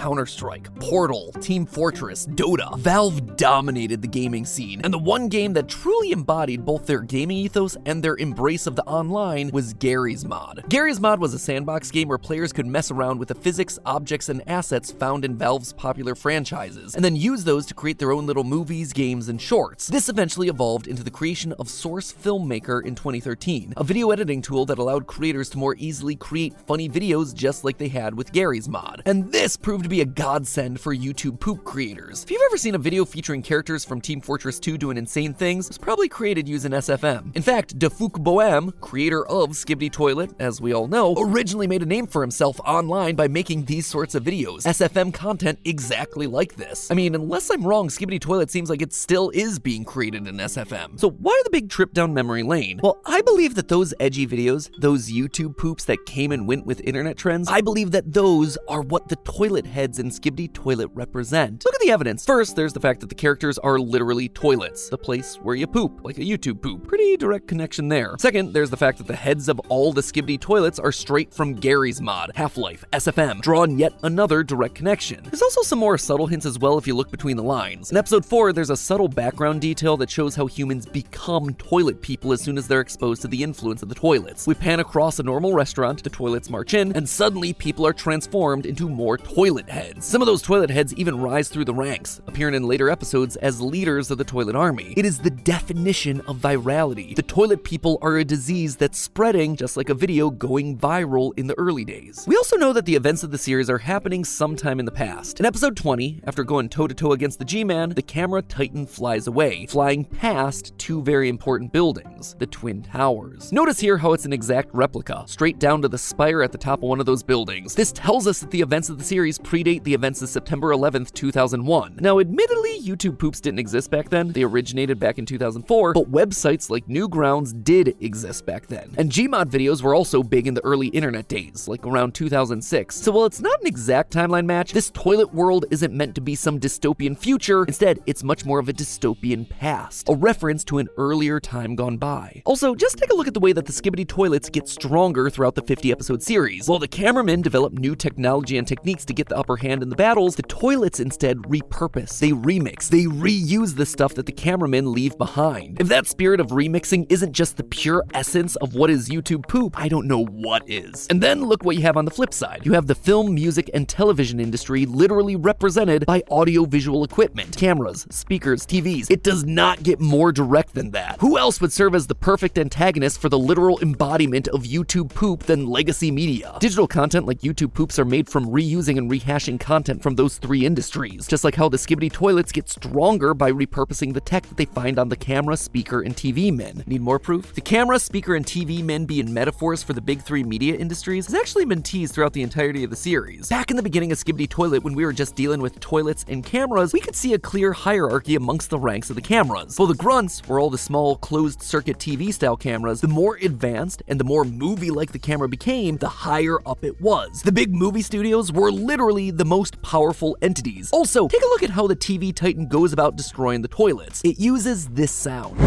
Counter 0.00 0.24
Strike, 0.24 0.74
Portal, 0.76 1.30
Team 1.42 1.66
Fortress, 1.66 2.26
Dota. 2.28 2.74
Valve 2.78 3.36
dominated 3.36 4.00
the 4.00 4.08
gaming 4.08 4.46
scene, 4.46 4.80
and 4.82 4.94
the 4.94 4.98
one 4.98 5.28
game 5.28 5.52
that 5.52 5.68
truly 5.68 6.12
embodied 6.12 6.64
both 6.64 6.86
their 6.86 7.02
gaming 7.02 7.36
ethos 7.36 7.76
and 7.84 8.02
their 8.02 8.16
embrace 8.16 8.66
of 8.66 8.76
the 8.76 8.84
online 8.84 9.50
was 9.50 9.74
Garry's 9.74 10.24
Mod. 10.24 10.64
Garry's 10.70 11.00
Mod 11.00 11.20
was 11.20 11.34
a 11.34 11.38
sandbox 11.38 11.90
game 11.90 12.08
where 12.08 12.16
players 12.16 12.50
could 12.50 12.64
mess 12.64 12.90
around 12.90 13.18
with 13.18 13.28
the 13.28 13.34
physics, 13.34 13.78
objects, 13.84 14.30
and 14.30 14.42
assets 14.48 14.90
found 14.90 15.22
in 15.22 15.36
Valve's 15.36 15.74
popular 15.74 16.14
franchises, 16.14 16.94
and 16.94 17.04
then 17.04 17.14
use 17.14 17.44
those 17.44 17.66
to 17.66 17.74
create 17.74 17.98
their 17.98 18.12
own 18.12 18.24
little 18.24 18.42
movies, 18.42 18.94
games, 18.94 19.28
and 19.28 19.38
shorts. 19.38 19.86
This 19.86 20.08
eventually 20.08 20.48
evolved 20.48 20.86
into 20.86 21.04
the 21.04 21.10
creation 21.10 21.52
of 21.58 21.68
Source 21.68 22.10
Filmmaker 22.10 22.82
in 22.82 22.94
2013, 22.94 23.74
a 23.76 23.84
video 23.84 24.12
editing 24.12 24.40
tool 24.40 24.64
that 24.64 24.78
allowed 24.78 25.06
creators 25.06 25.50
to 25.50 25.58
more 25.58 25.76
easily 25.76 26.16
create 26.16 26.58
funny 26.66 26.88
videos 26.88 27.34
just 27.34 27.64
like 27.64 27.76
they 27.76 27.88
had 27.88 28.14
with 28.14 28.32
Garry's 28.32 28.66
Mod. 28.66 29.02
And 29.04 29.30
this 29.30 29.58
proved 29.58 29.89
be 29.90 30.00
a 30.00 30.06
godsend 30.06 30.80
for 30.80 30.94
YouTube 30.94 31.40
poop 31.40 31.64
creators. 31.64 32.22
If 32.22 32.30
you've 32.30 32.40
ever 32.46 32.56
seen 32.56 32.76
a 32.76 32.78
video 32.78 33.04
featuring 33.04 33.42
characters 33.42 33.84
from 33.84 34.00
Team 34.00 34.20
Fortress 34.20 34.60
2 34.60 34.78
doing 34.78 34.96
insane 34.96 35.34
things, 35.34 35.66
it's 35.66 35.76
probably 35.76 36.08
created 36.08 36.48
using 36.48 36.70
SFM. 36.70 37.34
In 37.36 37.42
fact, 37.42 37.78
DaFuq 37.78 38.22
Boom, 38.22 38.72
creator 38.80 39.26
of 39.26 39.50
Skibidi 39.50 39.90
Toilet, 39.90 40.30
as 40.38 40.60
we 40.60 40.72
all 40.72 40.86
know, 40.86 41.14
originally 41.18 41.66
made 41.66 41.82
a 41.82 41.86
name 41.86 42.06
for 42.06 42.22
himself 42.22 42.60
online 42.60 43.16
by 43.16 43.26
making 43.26 43.64
these 43.64 43.86
sorts 43.86 44.14
of 44.14 44.22
videos. 44.22 44.62
SFM 44.64 45.12
content 45.12 45.58
exactly 45.64 46.28
like 46.28 46.54
this. 46.54 46.90
I 46.90 46.94
mean, 46.94 47.16
unless 47.16 47.50
I'm 47.50 47.66
wrong, 47.66 47.88
Skibidi 47.88 48.20
Toilet 48.20 48.50
seems 48.50 48.70
like 48.70 48.82
it 48.82 48.92
still 48.92 49.30
is 49.30 49.58
being 49.58 49.84
created 49.84 50.28
in 50.28 50.36
SFM. 50.36 51.00
So 51.00 51.10
why 51.10 51.38
the 51.44 51.50
big 51.50 51.68
trip 51.68 51.92
down 51.92 52.14
memory 52.14 52.44
lane? 52.44 52.78
Well, 52.80 53.00
I 53.04 53.22
believe 53.22 53.56
that 53.56 53.66
those 53.66 53.92
edgy 53.98 54.26
videos, 54.26 54.70
those 54.80 55.10
YouTube 55.10 55.56
poops 55.56 55.84
that 55.86 56.06
came 56.06 56.30
and 56.30 56.46
went 56.46 56.64
with 56.64 56.80
internet 56.82 57.16
trends, 57.16 57.48
I 57.48 57.60
believe 57.60 57.90
that 57.90 58.12
those 58.12 58.56
are 58.68 58.82
what 58.82 59.08
the 59.08 59.16
toilet 59.16 59.66
heads 59.80 59.98
in 59.98 60.10
Skibidi 60.10 60.52
Toilet 60.52 60.90
represent. 60.92 61.64
Look 61.64 61.74
at 61.74 61.80
the 61.80 61.90
evidence. 61.90 62.26
First, 62.26 62.54
there's 62.54 62.74
the 62.74 62.80
fact 62.80 63.00
that 63.00 63.08
the 63.08 63.14
characters 63.14 63.56
are 63.56 63.78
literally 63.78 64.28
toilets, 64.28 64.90
the 64.90 64.98
place 64.98 65.36
where 65.36 65.54
you 65.54 65.66
poop, 65.66 66.04
like 66.04 66.18
a 66.18 66.20
YouTube 66.20 66.60
poop. 66.60 66.86
Pretty 66.86 67.16
direct 67.16 67.48
connection 67.48 67.88
there. 67.88 68.14
Second, 68.18 68.52
there's 68.52 68.68
the 68.68 68.76
fact 68.76 68.98
that 68.98 69.06
the 69.06 69.16
heads 69.16 69.48
of 69.48 69.58
all 69.70 69.94
the 69.94 70.02
Skibidi 70.02 70.38
toilets 70.38 70.78
are 70.78 70.92
straight 70.92 71.32
from 71.32 71.54
Garry's 71.54 72.02
mod, 72.02 72.30
Half-Life, 72.34 72.84
SFM, 72.92 73.40
drawn 73.40 73.78
yet 73.78 73.94
another 74.02 74.42
direct 74.42 74.74
connection. 74.74 75.24
There's 75.24 75.40
also 75.40 75.62
some 75.62 75.78
more 75.78 75.96
subtle 75.96 76.26
hints 76.26 76.44
as 76.44 76.58
well 76.58 76.76
if 76.76 76.86
you 76.86 76.94
look 76.94 77.10
between 77.10 77.38
the 77.38 77.42
lines. 77.42 77.90
In 77.90 77.96
episode 77.96 78.26
4, 78.26 78.52
there's 78.52 78.68
a 78.68 78.76
subtle 78.76 79.08
background 79.08 79.62
detail 79.62 79.96
that 79.96 80.10
shows 80.10 80.34
how 80.34 80.44
humans 80.44 80.84
become 80.84 81.54
toilet 81.54 82.02
people 82.02 82.34
as 82.34 82.42
soon 82.42 82.58
as 82.58 82.68
they're 82.68 82.82
exposed 82.82 83.22
to 83.22 83.28
the 83.28 83.42
influence 83.42 83.82
of 83.82 83.88
the 83.88 83.94
toilets. 83.94 84.46
We 84.46 84.52
pan 84.52 84.80
across 84.80 85.18
a 85.20 85.22
normal 85.22 85.54
restaurant, 85.54 86.04
the 86.04 86.10
toilets 86.10 86.50
march 86.50 86.74
in, 86.74 86.94
and 86.94 87.08
suddenly 87.08 87.54
people 87.54 87.86
are 87.86 87.94
transformed 87.94 88.66
into 88.66 88.90
more 88.90 89.16
toilet 89.16 89.69
heads. 89.70 90.06
Some 90.06 90.20
of 90.20 90.26
those 90.26 90.42
toilet 90.42 90.70
heads 90.70 90.94
even 90.94 91.20
rise 91.20 91.48
through 91.48 91.64
the 91.64 91.74
ranks, 91.74 92.20
appearing 92.26 92.54
in 92.54 92.64
later 92.64 92.90
episodes 92.90 93.36
as 93.36 93.60
leaders 93.60 94.10
of 94.10 94.18
the 94.18 94.24
toilet 94.24 94.56
army. 94.56 94.94
It 94.96 95.06
is 95.06 95.18
the 95.18 95.30
definition 95.30 96.20
of 96.22 96.38
virality. 96.38 97.14
The 97.16 97.22
toilet 97.22 97.64
people 97.64 97.98
are 98.02 98.18
a 98.18 98.24
disease 98.24 98.76
that's 98.76 98.98
spreading 98.98 99.56
just 99.56 99.76
like 99.76 99.88
a 99.88 99.94
video 99.94 100.30
going 100.30 100.78
viral 100.78 101.32
in 101.38 101.46
the 101.46 101.58
early 101.58 101.84
days. 101.84 102.24
We 102.26 102.36
also 102.36 102.56
know 102.56 102.72
that 102.72 102.84
the 102.84 102.94
events 102.94 103.22
of 103.22 103.30
the 103.30 103.38
series 103.38 103.70
are 103.70 103.78
happening 103.78 104.24
sometime 104.24 104.78
in 104.78 104.86
the 104.86 104.92
past. 104.92 105.40
In 105.40 105.46
episode 105.46 105.76
20, 105.76 106.20
after 106.24 106.44
going 106.44 106.68
toe 106.68 106.86
to 106.86 106.94
toe 106.94 107.12
against 107.12 107.38
the 107.38 107.44
G 107.44 107.64
Man, 107.64 107.90
the 107.90 108.02
camera 108.02 108.42
Titan 108.42 108.86
flies 108.86 109.26
away, 109.26 109.66
flying 109.66 110.04
past 110.04 110.76
two 110.78 111.02
very 111.02 111.28
important 111.28 111.72
buildings, 111.72 112.34
the 112.38 112.46
Twin 112.46 112.82
Towers. 112.82 113.52
Notice 113.52 113.78
here 113.78 113.98
how 113.98 114.12
it's 114.12 114.24
an 114.24 114.32
exact 114.32 114.70
replica, 114.74 115.24
straight 115.26 115.58
down 115.58 115.82
to 115.82 115.88
the 115.88 115.98
spire 115.98 116.42
at 116.42 116.52
the 116.52 116.58
top 116.58 116.82
of 116.82 116.88
one 116.88 117.00
of 117.00 117.06
those 117.06 117.22
buildings. 117.22 117.74
This 117.74 117.92
tells 117.92 118.26
us 118.26 118.40
that 118.40 118.50
the 118.50 118.60
events 118.60 118.88
of 118.88 118.98
the 118.98 119.04
series 119.04 119.38
predate 119.60 119.84
the 119.84 119.94
events 119.94 120.22
of 120.22 120.28
September 120.28 120.70
11th, 120.70 121.12
2001. 121.12 121.98
Now, 122.00 122.18
admittedly, 122.18 122.80
YouTube 122.80 123.18
poops 123.18 123.40
didn't 123.40 123.58
exist 123.58 123.90
back 123.90 124.08
then, 124.08 124.32
they 124.32 124.42
originated 124.42 124.98
back 124.98 125.18
in 125.18 125.26
2004, 125.26 125.92
but 125.92 126.10
websites 126.10 126.70
like 126.70 126.86
Newgrounds 126.86 127.62
did 127.62 127.96
exist 128.00 128.46
back 128.46 128.66
then. 128.68 128.94
And 128.96 129.10
Gmod 129.10 129.50
videos 129.50 129.82
were 129.82 129.94
also 129.94 130.22
big 130.22 130.46
in 130.46 130.54
the 130.54 130.64
early 130.64 130.88
internet 130.88 131.28
days, 131.28 131.68
like 131.68 131.86
around 131.86 132.14
2006. 132.14 132.96
So 132.96 133.12
while 133.12 133.26
it's 133.26 133.40
not 133.40 133.60
an 133.60 133.66
exact 133.66 134.12
timeline 134.12 134.46
match, 134.46 134.72
this 134.72 134.90
toilet 134.90 135.34
world 135.34 135.66
isn't 135.70 135.92
meant 135.92 136.14
to 136.14 136.20
be 136.20 136.34
some 136.34 136.58
dystopian 136.58 137.18
future. 137.18 137.64
Instead, 137.64 137.98
it's 138.06 138.24
much 138.24 138.44
more 138.44 138.58
of 138.58 138.68
a 138.68 138.72
dystopian 138.72 139.48
past, 139.48 140.08
a 140.08 140.14
reference 140.14 140.64
to 140.64 140.78
an 140.78 140.88
earlier 140.96 141.38
time 141.38 141.74
gone 141.74 141.98
by. 141.98 142.42
Also, 142.46 142.74
just 142.74 142.98
take 142.98 143.12
a 143.12 143.14
look 143.14 143.28
at 143.28 143.34
the 143.34 143.40
way 143.40 143.52
that 143.52 143.66
the 143.66 143.72
Skibidi 143.72 144.06
toilets 144.06 144.48
get 144.48 144.68
stronger 144.68 145.28
throughout 145.28 145.54
the 145.54 145.62
50 145.62 145.92
episode 145.92 146.22
series. 146.22 146.68
While 146.68 146.78
the 146.78 146.88
cameramen 146.88 147.42
develop 147.42 147.72
new 147.74 147.94
technology 147.94 148.56
and 148.56 148.66
techniques 148.66 149.04
to 149.04 149.12
get 149.12 149.28
the 149.28 149.36
upper 149.36 149.49
hand 149.56 149.82
in 149.82 149.88
the 149.88 149.96
battles, 149.96 150.36
the 150.36 150.42
toilets 150.42 151.00
instead 151.00 151.38
repurpose, 151.38 152.18
they 152.18 152.30
remix, 152.30 152.88
they 152.88 153.04
reuse 153.04 153.76
the 153.76 153.86
stuff 153.86 154.14
that 154.14 154.26
the 154.26 154.32
cameramen 154.32 154.92
leave 154.92 155.16
behind. 155.18 155.80
If 155.80 155.88
that 155.88 156.06
spirit 156.06 156.40
of 156.40 156.48
remixing 156.48 157.06
isn't 157.10 157.32
just 157.32 157.56
the 157.56 157.64
pure 157.64 158.04
essence 158.14 158.56
of 158.56 158.74
what 158.74 158.90
is 158.90 159.08
YouTube 159.08 159.48
poop, 159.48 159.78
I 159.78 159.88
don't 159.88 160.06
know 160.06 160.24
what 160.24 160.68
is. 160.68 161.06
And 161.10 161.22
then 161.22 161.44
look 161.44 161.64
what 161.64 161.76
you 161.76 161.82
have 161.82 161.96
on 161.96 162.04
the 162.04 162.10
flip 162.10 162.34
side. 162.34 162.62
You 162.64 162.72
have 162.72 162.86
the 162.86 162.94
film, 162.94 163.34
music, 163.34 163.70
and 163.74 163.88
television 163.88 164.40
industry 164.40 164.86
literally 164.86 165.36
represented 165.36 166.06
by 166.06 166.22
audio-visual 166.30 167.04
equipment, 167.04 167.56
cameras, 167.56 168.06
speakers, 168.10 168.66
TVs. 168.66 169.10
It 169.10 169.22
does 169.22 169.44
not 169.44 169.82
get 169.82 170.00
more 170.00 170.32
direct 170.32 170.74
than 170.74 170.90
that. 170.92 171.16
Who 171.20 171.38
else 171.38 171.60
would 171.60 171.72
serve 171.72 171.94
as 171.94 172.06
the 172.06 172.14
perfect 172.14 172.58
antagonist 172.58 173.20
for 173.20 173.28
the 173.28 173.38
literal 173.38 173.80
embodiment 173.80 174.48
of 174.48 174.64
YouTube 174.64 175.12
poop 175.14 175.44
than 175.44 175.66
legacy 175.66 176.10
media? 176.10 176.56
Digital 176.60 176.86
content 176.86 177.26
like 177.26 177.40
YouTube 177.40 177.74
poops 177.74 177.98
are 177.98 178.04
made 178.04 178.28
from 178.28 178.46
reusing 178.46 178.98
and 178.98 179.10
rehashing 179.10 179.39
content 179.40 180.02
from 180.02 180.16
those 180.16 180.38
three 180.38 180.64
industries, 180.64 181.26
just 181.26 181.44
like 181.44 181.54
how 181.54 181.68
the 181.68 181.76
Skibidi 181.76 182.12
toilets 182.12 182.52
get 182.52 182.68
stronger 182.68 183.34
by 183.34 183.50
repurposing 183.50 184.12
the 184.12 184.20
tech 184.20 184.46
that 184.46 184.56
they 184.56 184.64
find 184.64 184.98
on 184.98 185.08
the 185.08 185.16
camera, 185.16 185.56
speaker, 185.56 186.02
and 186.02 186.16
TV 186.16 186.52
men. 186.54 186.82
Need 186.86 187.00
more 187.00 187.18
proof? 187.18 187.54
The 187.54 187.60
camera, 187.60 187.98
speaker, 187.98 188.34
and 188.34 188.44
TV 188.44 188.82
men 188.82 189.04
being 189.06 189.32
metaphors 189.32 189.82
for 189.82 189.92
the 189.92 190.00
big 190.00 190.20
three 190.20 190.44
media 190.44 190.76
industries 190.76 191.26
has 191.26 191.34
actually 191.34 191.64
been 191.64 191.82
teased 191.82 192.14
throughout 192.14 192.32
the 192.32 192.42
entirety 192.42 192.84
of 192.84 192.90
the 192.90 192.96
series. 192.96 193.48
Back 193.48 193.70
in 193.70 193.76
the 193.76 193.82
beginning 193.82 194.12
of 194.12 194.18
Skibidi 194.18 194.48
Toilet, 194.48 194.84
when 194.84 194.94
we 194.94 195.04
were 195.04 195.12
just 195.12 195.34
dealing 195.34 195.60
with 195.60 195.80
toilets 195.80 196.24
and 196.28 196.44
cameras, 196.44 196.92
we 196.92 197.00
could 197.00 197.16
see 197.16 197.34
a 197.34 197.38
clear 197.38 197.72
hierarchy 197.72 198.34
amongst 198.34 198.70
the 198.70 198.78
ranks 198.78 199.10
of 199.10 199.16
the 199.16 199.22
cameras. 199.22 199.78
While 199.78 199.88
the 199.88 199.94
grunts 199.94 200.46
were 200.46 200.60
all 200.60 200.70
the 200.70 200.78
small 200.78 201.16
closed 201.16 201.62
circuit 201.62 201.98
TV 201.98 202.32
style 202.32 202.56
cameras, 202.56 203.00
the 203.00 203.08
more 203.08 203.36
advanced 203.36 204.02
and 204.08 204.18
the 204.20 204.24
more 204.24 204.44
movie 204.44 204.90
like 204.90 205.12
the 205.12 205.18
camera 205.18 205.48
became, 205.48 205.96
the 205.96 206.08
higher 206.08 206.58
up 206.66 206.84
it 206.84 207.00
was. 207.00 207.42
The 207.42 207.52
big 207.52 207.74
movie 207.74 208.02
studios 208.02 208.52
were 208.52 208.70
literally 208.70 209.29
the 209.36 209.44
most 209.44 209.80
powerful 209.82 210.36
entities. 210.42 210.90
Also, 210.92 211.28
take 211.28 211.42
a 211.42 211.46
look 211.46 211.62
at 211.62 211.70
how 211.70 211.86
the 211.86 211.96
TV 211.96 212.34
Titan 212.34 212.66
goes 212.68 212.92
about 212.92 213.16
destroying 213.16 213.62
the 213.62 213.68
toilets. 213.68 214.20
It 214.24 214.38
uses 214.38 214.88
this 214.88 215.12
sound. 215.12 215.58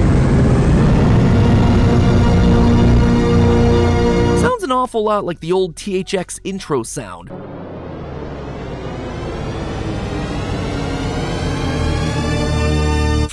Sounds 4.40 4.64
an 4.64 4.72
awful 4.72 5.04
lot 5.04 5.26
like 5.26 5.40
the 5.40 5.52
old 5.52 5.76
THX 5.76 6.40
intro 6.44 6.84
sound. 6.84 7.30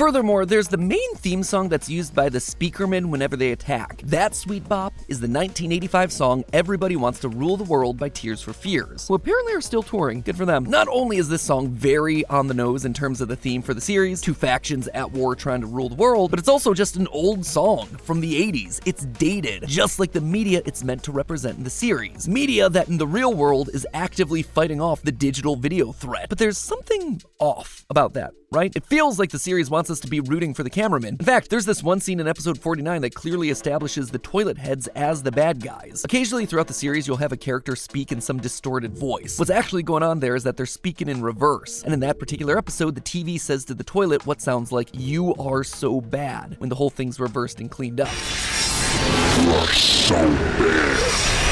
Furthermore, 0.00 0.46
there's 0.46 0.68
the 0.68 0.78
main 0.78 1.14
theme 1.16 1.42
song 1.42 1.68
that's 1.68 1.90
used 1.90 2.14
by 2.14 2.30
the 2.30 2.38
speakermen 2.38 3.10
whenever 3.10 3.36
they 3.36 3.52
attack. 3.52 4.00
That 4.06 4.34
sweet 4.34 4.66
bop 4.66 4.94
is 5.08 5.20
the 5.20 5.28
1985 5.28 6.10
song 6.10 6.44
Everybody 6.54 6.96
Wants 6.96 7.18
to 7.18 7.28
Rule 7.28 7.58
the 7.58 7.64
World 7.64 7.98
by 7.98 8.08
Tears 8.08 8.40
for 8.40 8.54
Fears, 8.54 9.06
who 9.06 9.12
apparently 9.12 9.52
are 9.52 9.60
still 9.60 9.82
touring. 9.82 10.22
Good 10.22 10.38
for 10.38 10.46
them. 10.46 10.64
Not 10.64 10.88
only 10.88 11.18
is 11.18 11.28
this 11.28 11.42
song 11.42 11.68
very 11.68 12.24
on 12.28 12.46
the 12.46 12.54
nose 12.54 12.86
in 12.86 12.94
terms 12.94 13.20
of 13.20 13.28
the 13.28 13.36
theme 13.36 13.60
for 13.60 13.74
the 13.74 13.80
series, 13.82 14.22
two 14.22 14.32
factions 14.32 14.88
at 14.94 15.12
war 15.12 15.36
trying 15.36 15.60
to 15.60 15.66
rule 15.66 15.90
the 15.90 15.96
world, 15.96 16.30
but 16.30 16.38
it's 16.38 16.48
also 16.48 16.72
just 16.72 16.96
an 16.96 17.06
old 17.08 17.44
song 17.44 17.86
from 18.02 18.22
the 18.22 18.40
80s. 18.50 18.80
It's 18.86 19.04
dated, 19.04 19.64
just 19.66 19.98
like 19.98 20.12
the 20.12 20.22
media 20.22 20.62
it's 20.64 20.82
meant 20.82 21.02
to 21.02 21.12
represent 21.12 21.58
in 21.58 21.64
the 21.64 21.68
series. 21.68 22.26
Media 22.26 22.70
that 22.70 22.88
in 22.88 22.96
the 22.96 23.06
real 23.06 23.34
world 23.34 23.68
is 23.74 23.86
actively 23.92 24.42
fighting 24.42 24.80
off 24.80 25.02
the 25.02 25.12
digital 25.12 25.56
video 25.56 25.92
threat. 25.92 26.30
But 26.30 26.38
there's 26.38 26.56
something 26.56 27.20
off 27.38 27.84
about 27.90 28.14
that 28.14 28.32
right? 28.50 28.74
It 28.74 28.84
feels 28.84 29.18
like 29.18 29.30
the 29.30 29.38
series 29.38 29.70
wants 29.70 29.89
us 29.90 30.00
to 30.00 30.08
be 30.08 30.20
rooting 30.20 30.54
for 30.54 30.62
the 30.62 30.70
cameraman. 30.70 31.16
In 31.18 31.26
fact, 31.26 31.50
there's 31.50 31.64
this 31.64 31.82
one 31.82 32.00
scene 32.00 32.20
in 32.20 32.28
episode 32.28 32.58
49 32.58 33.02
that 33.02 33.14
clearly 33.14 33.50
establishes 33.50 34.10
the 34.10 34.18
toilet 34.18 34.58
heads 34.58 34.86
as 34.88 35.22
the 35.22 35.32
bad 35.32 35.62
guys. 35.62 36.02
Occasionally 36.04 36.46
throughout 36.46 36.68
the 36.68 36.74
series, 36.74 37.06
you'll 37.06 37.16
have 37.16 37.32
a 37.32 37.36
character 37.36 37.74
speak 37.76 38.12
in 38.12 38.20
some 38.20 38.38
distorted 38.38 38.96
voice. 38.96 39.38
What's 39.38 39.50
actually 39.50 39.82
going 39.82 40.02
on 40.02 40.20
there 40.20 40.36
is 40.36 40.44
that 40.44 40.56
they're 40.56 40.66
speaking 40.66 41.08
in 41.08 41.22
reverse. 41.22 41.82
And 41.82 41.92
in 41.92 42.00
that 42.00 42.18
particular 42.18 42.56
episode, 42.56 42.94
the 42.94 43.00
TV 43.00 43.38
says 43.40 43.64
to 43.66 43.74
the 43.74 43.84
toilet 43.84 44.26
what 44.26 44.40
sounds 44.40 44.72
like, 44.72 44.88
You 44.92 45.34
are 45.34 45.64
so 45.64 46.00
bad, 46.00 46.56
when 46.58 46.68
the 46.68 46.76
whole 46.76 46.90
thing's 46.90 47.18
reversed 47.18 47.60
and 47.60 47.70
cleaned 47.70 48.00
up. 48.00 48.59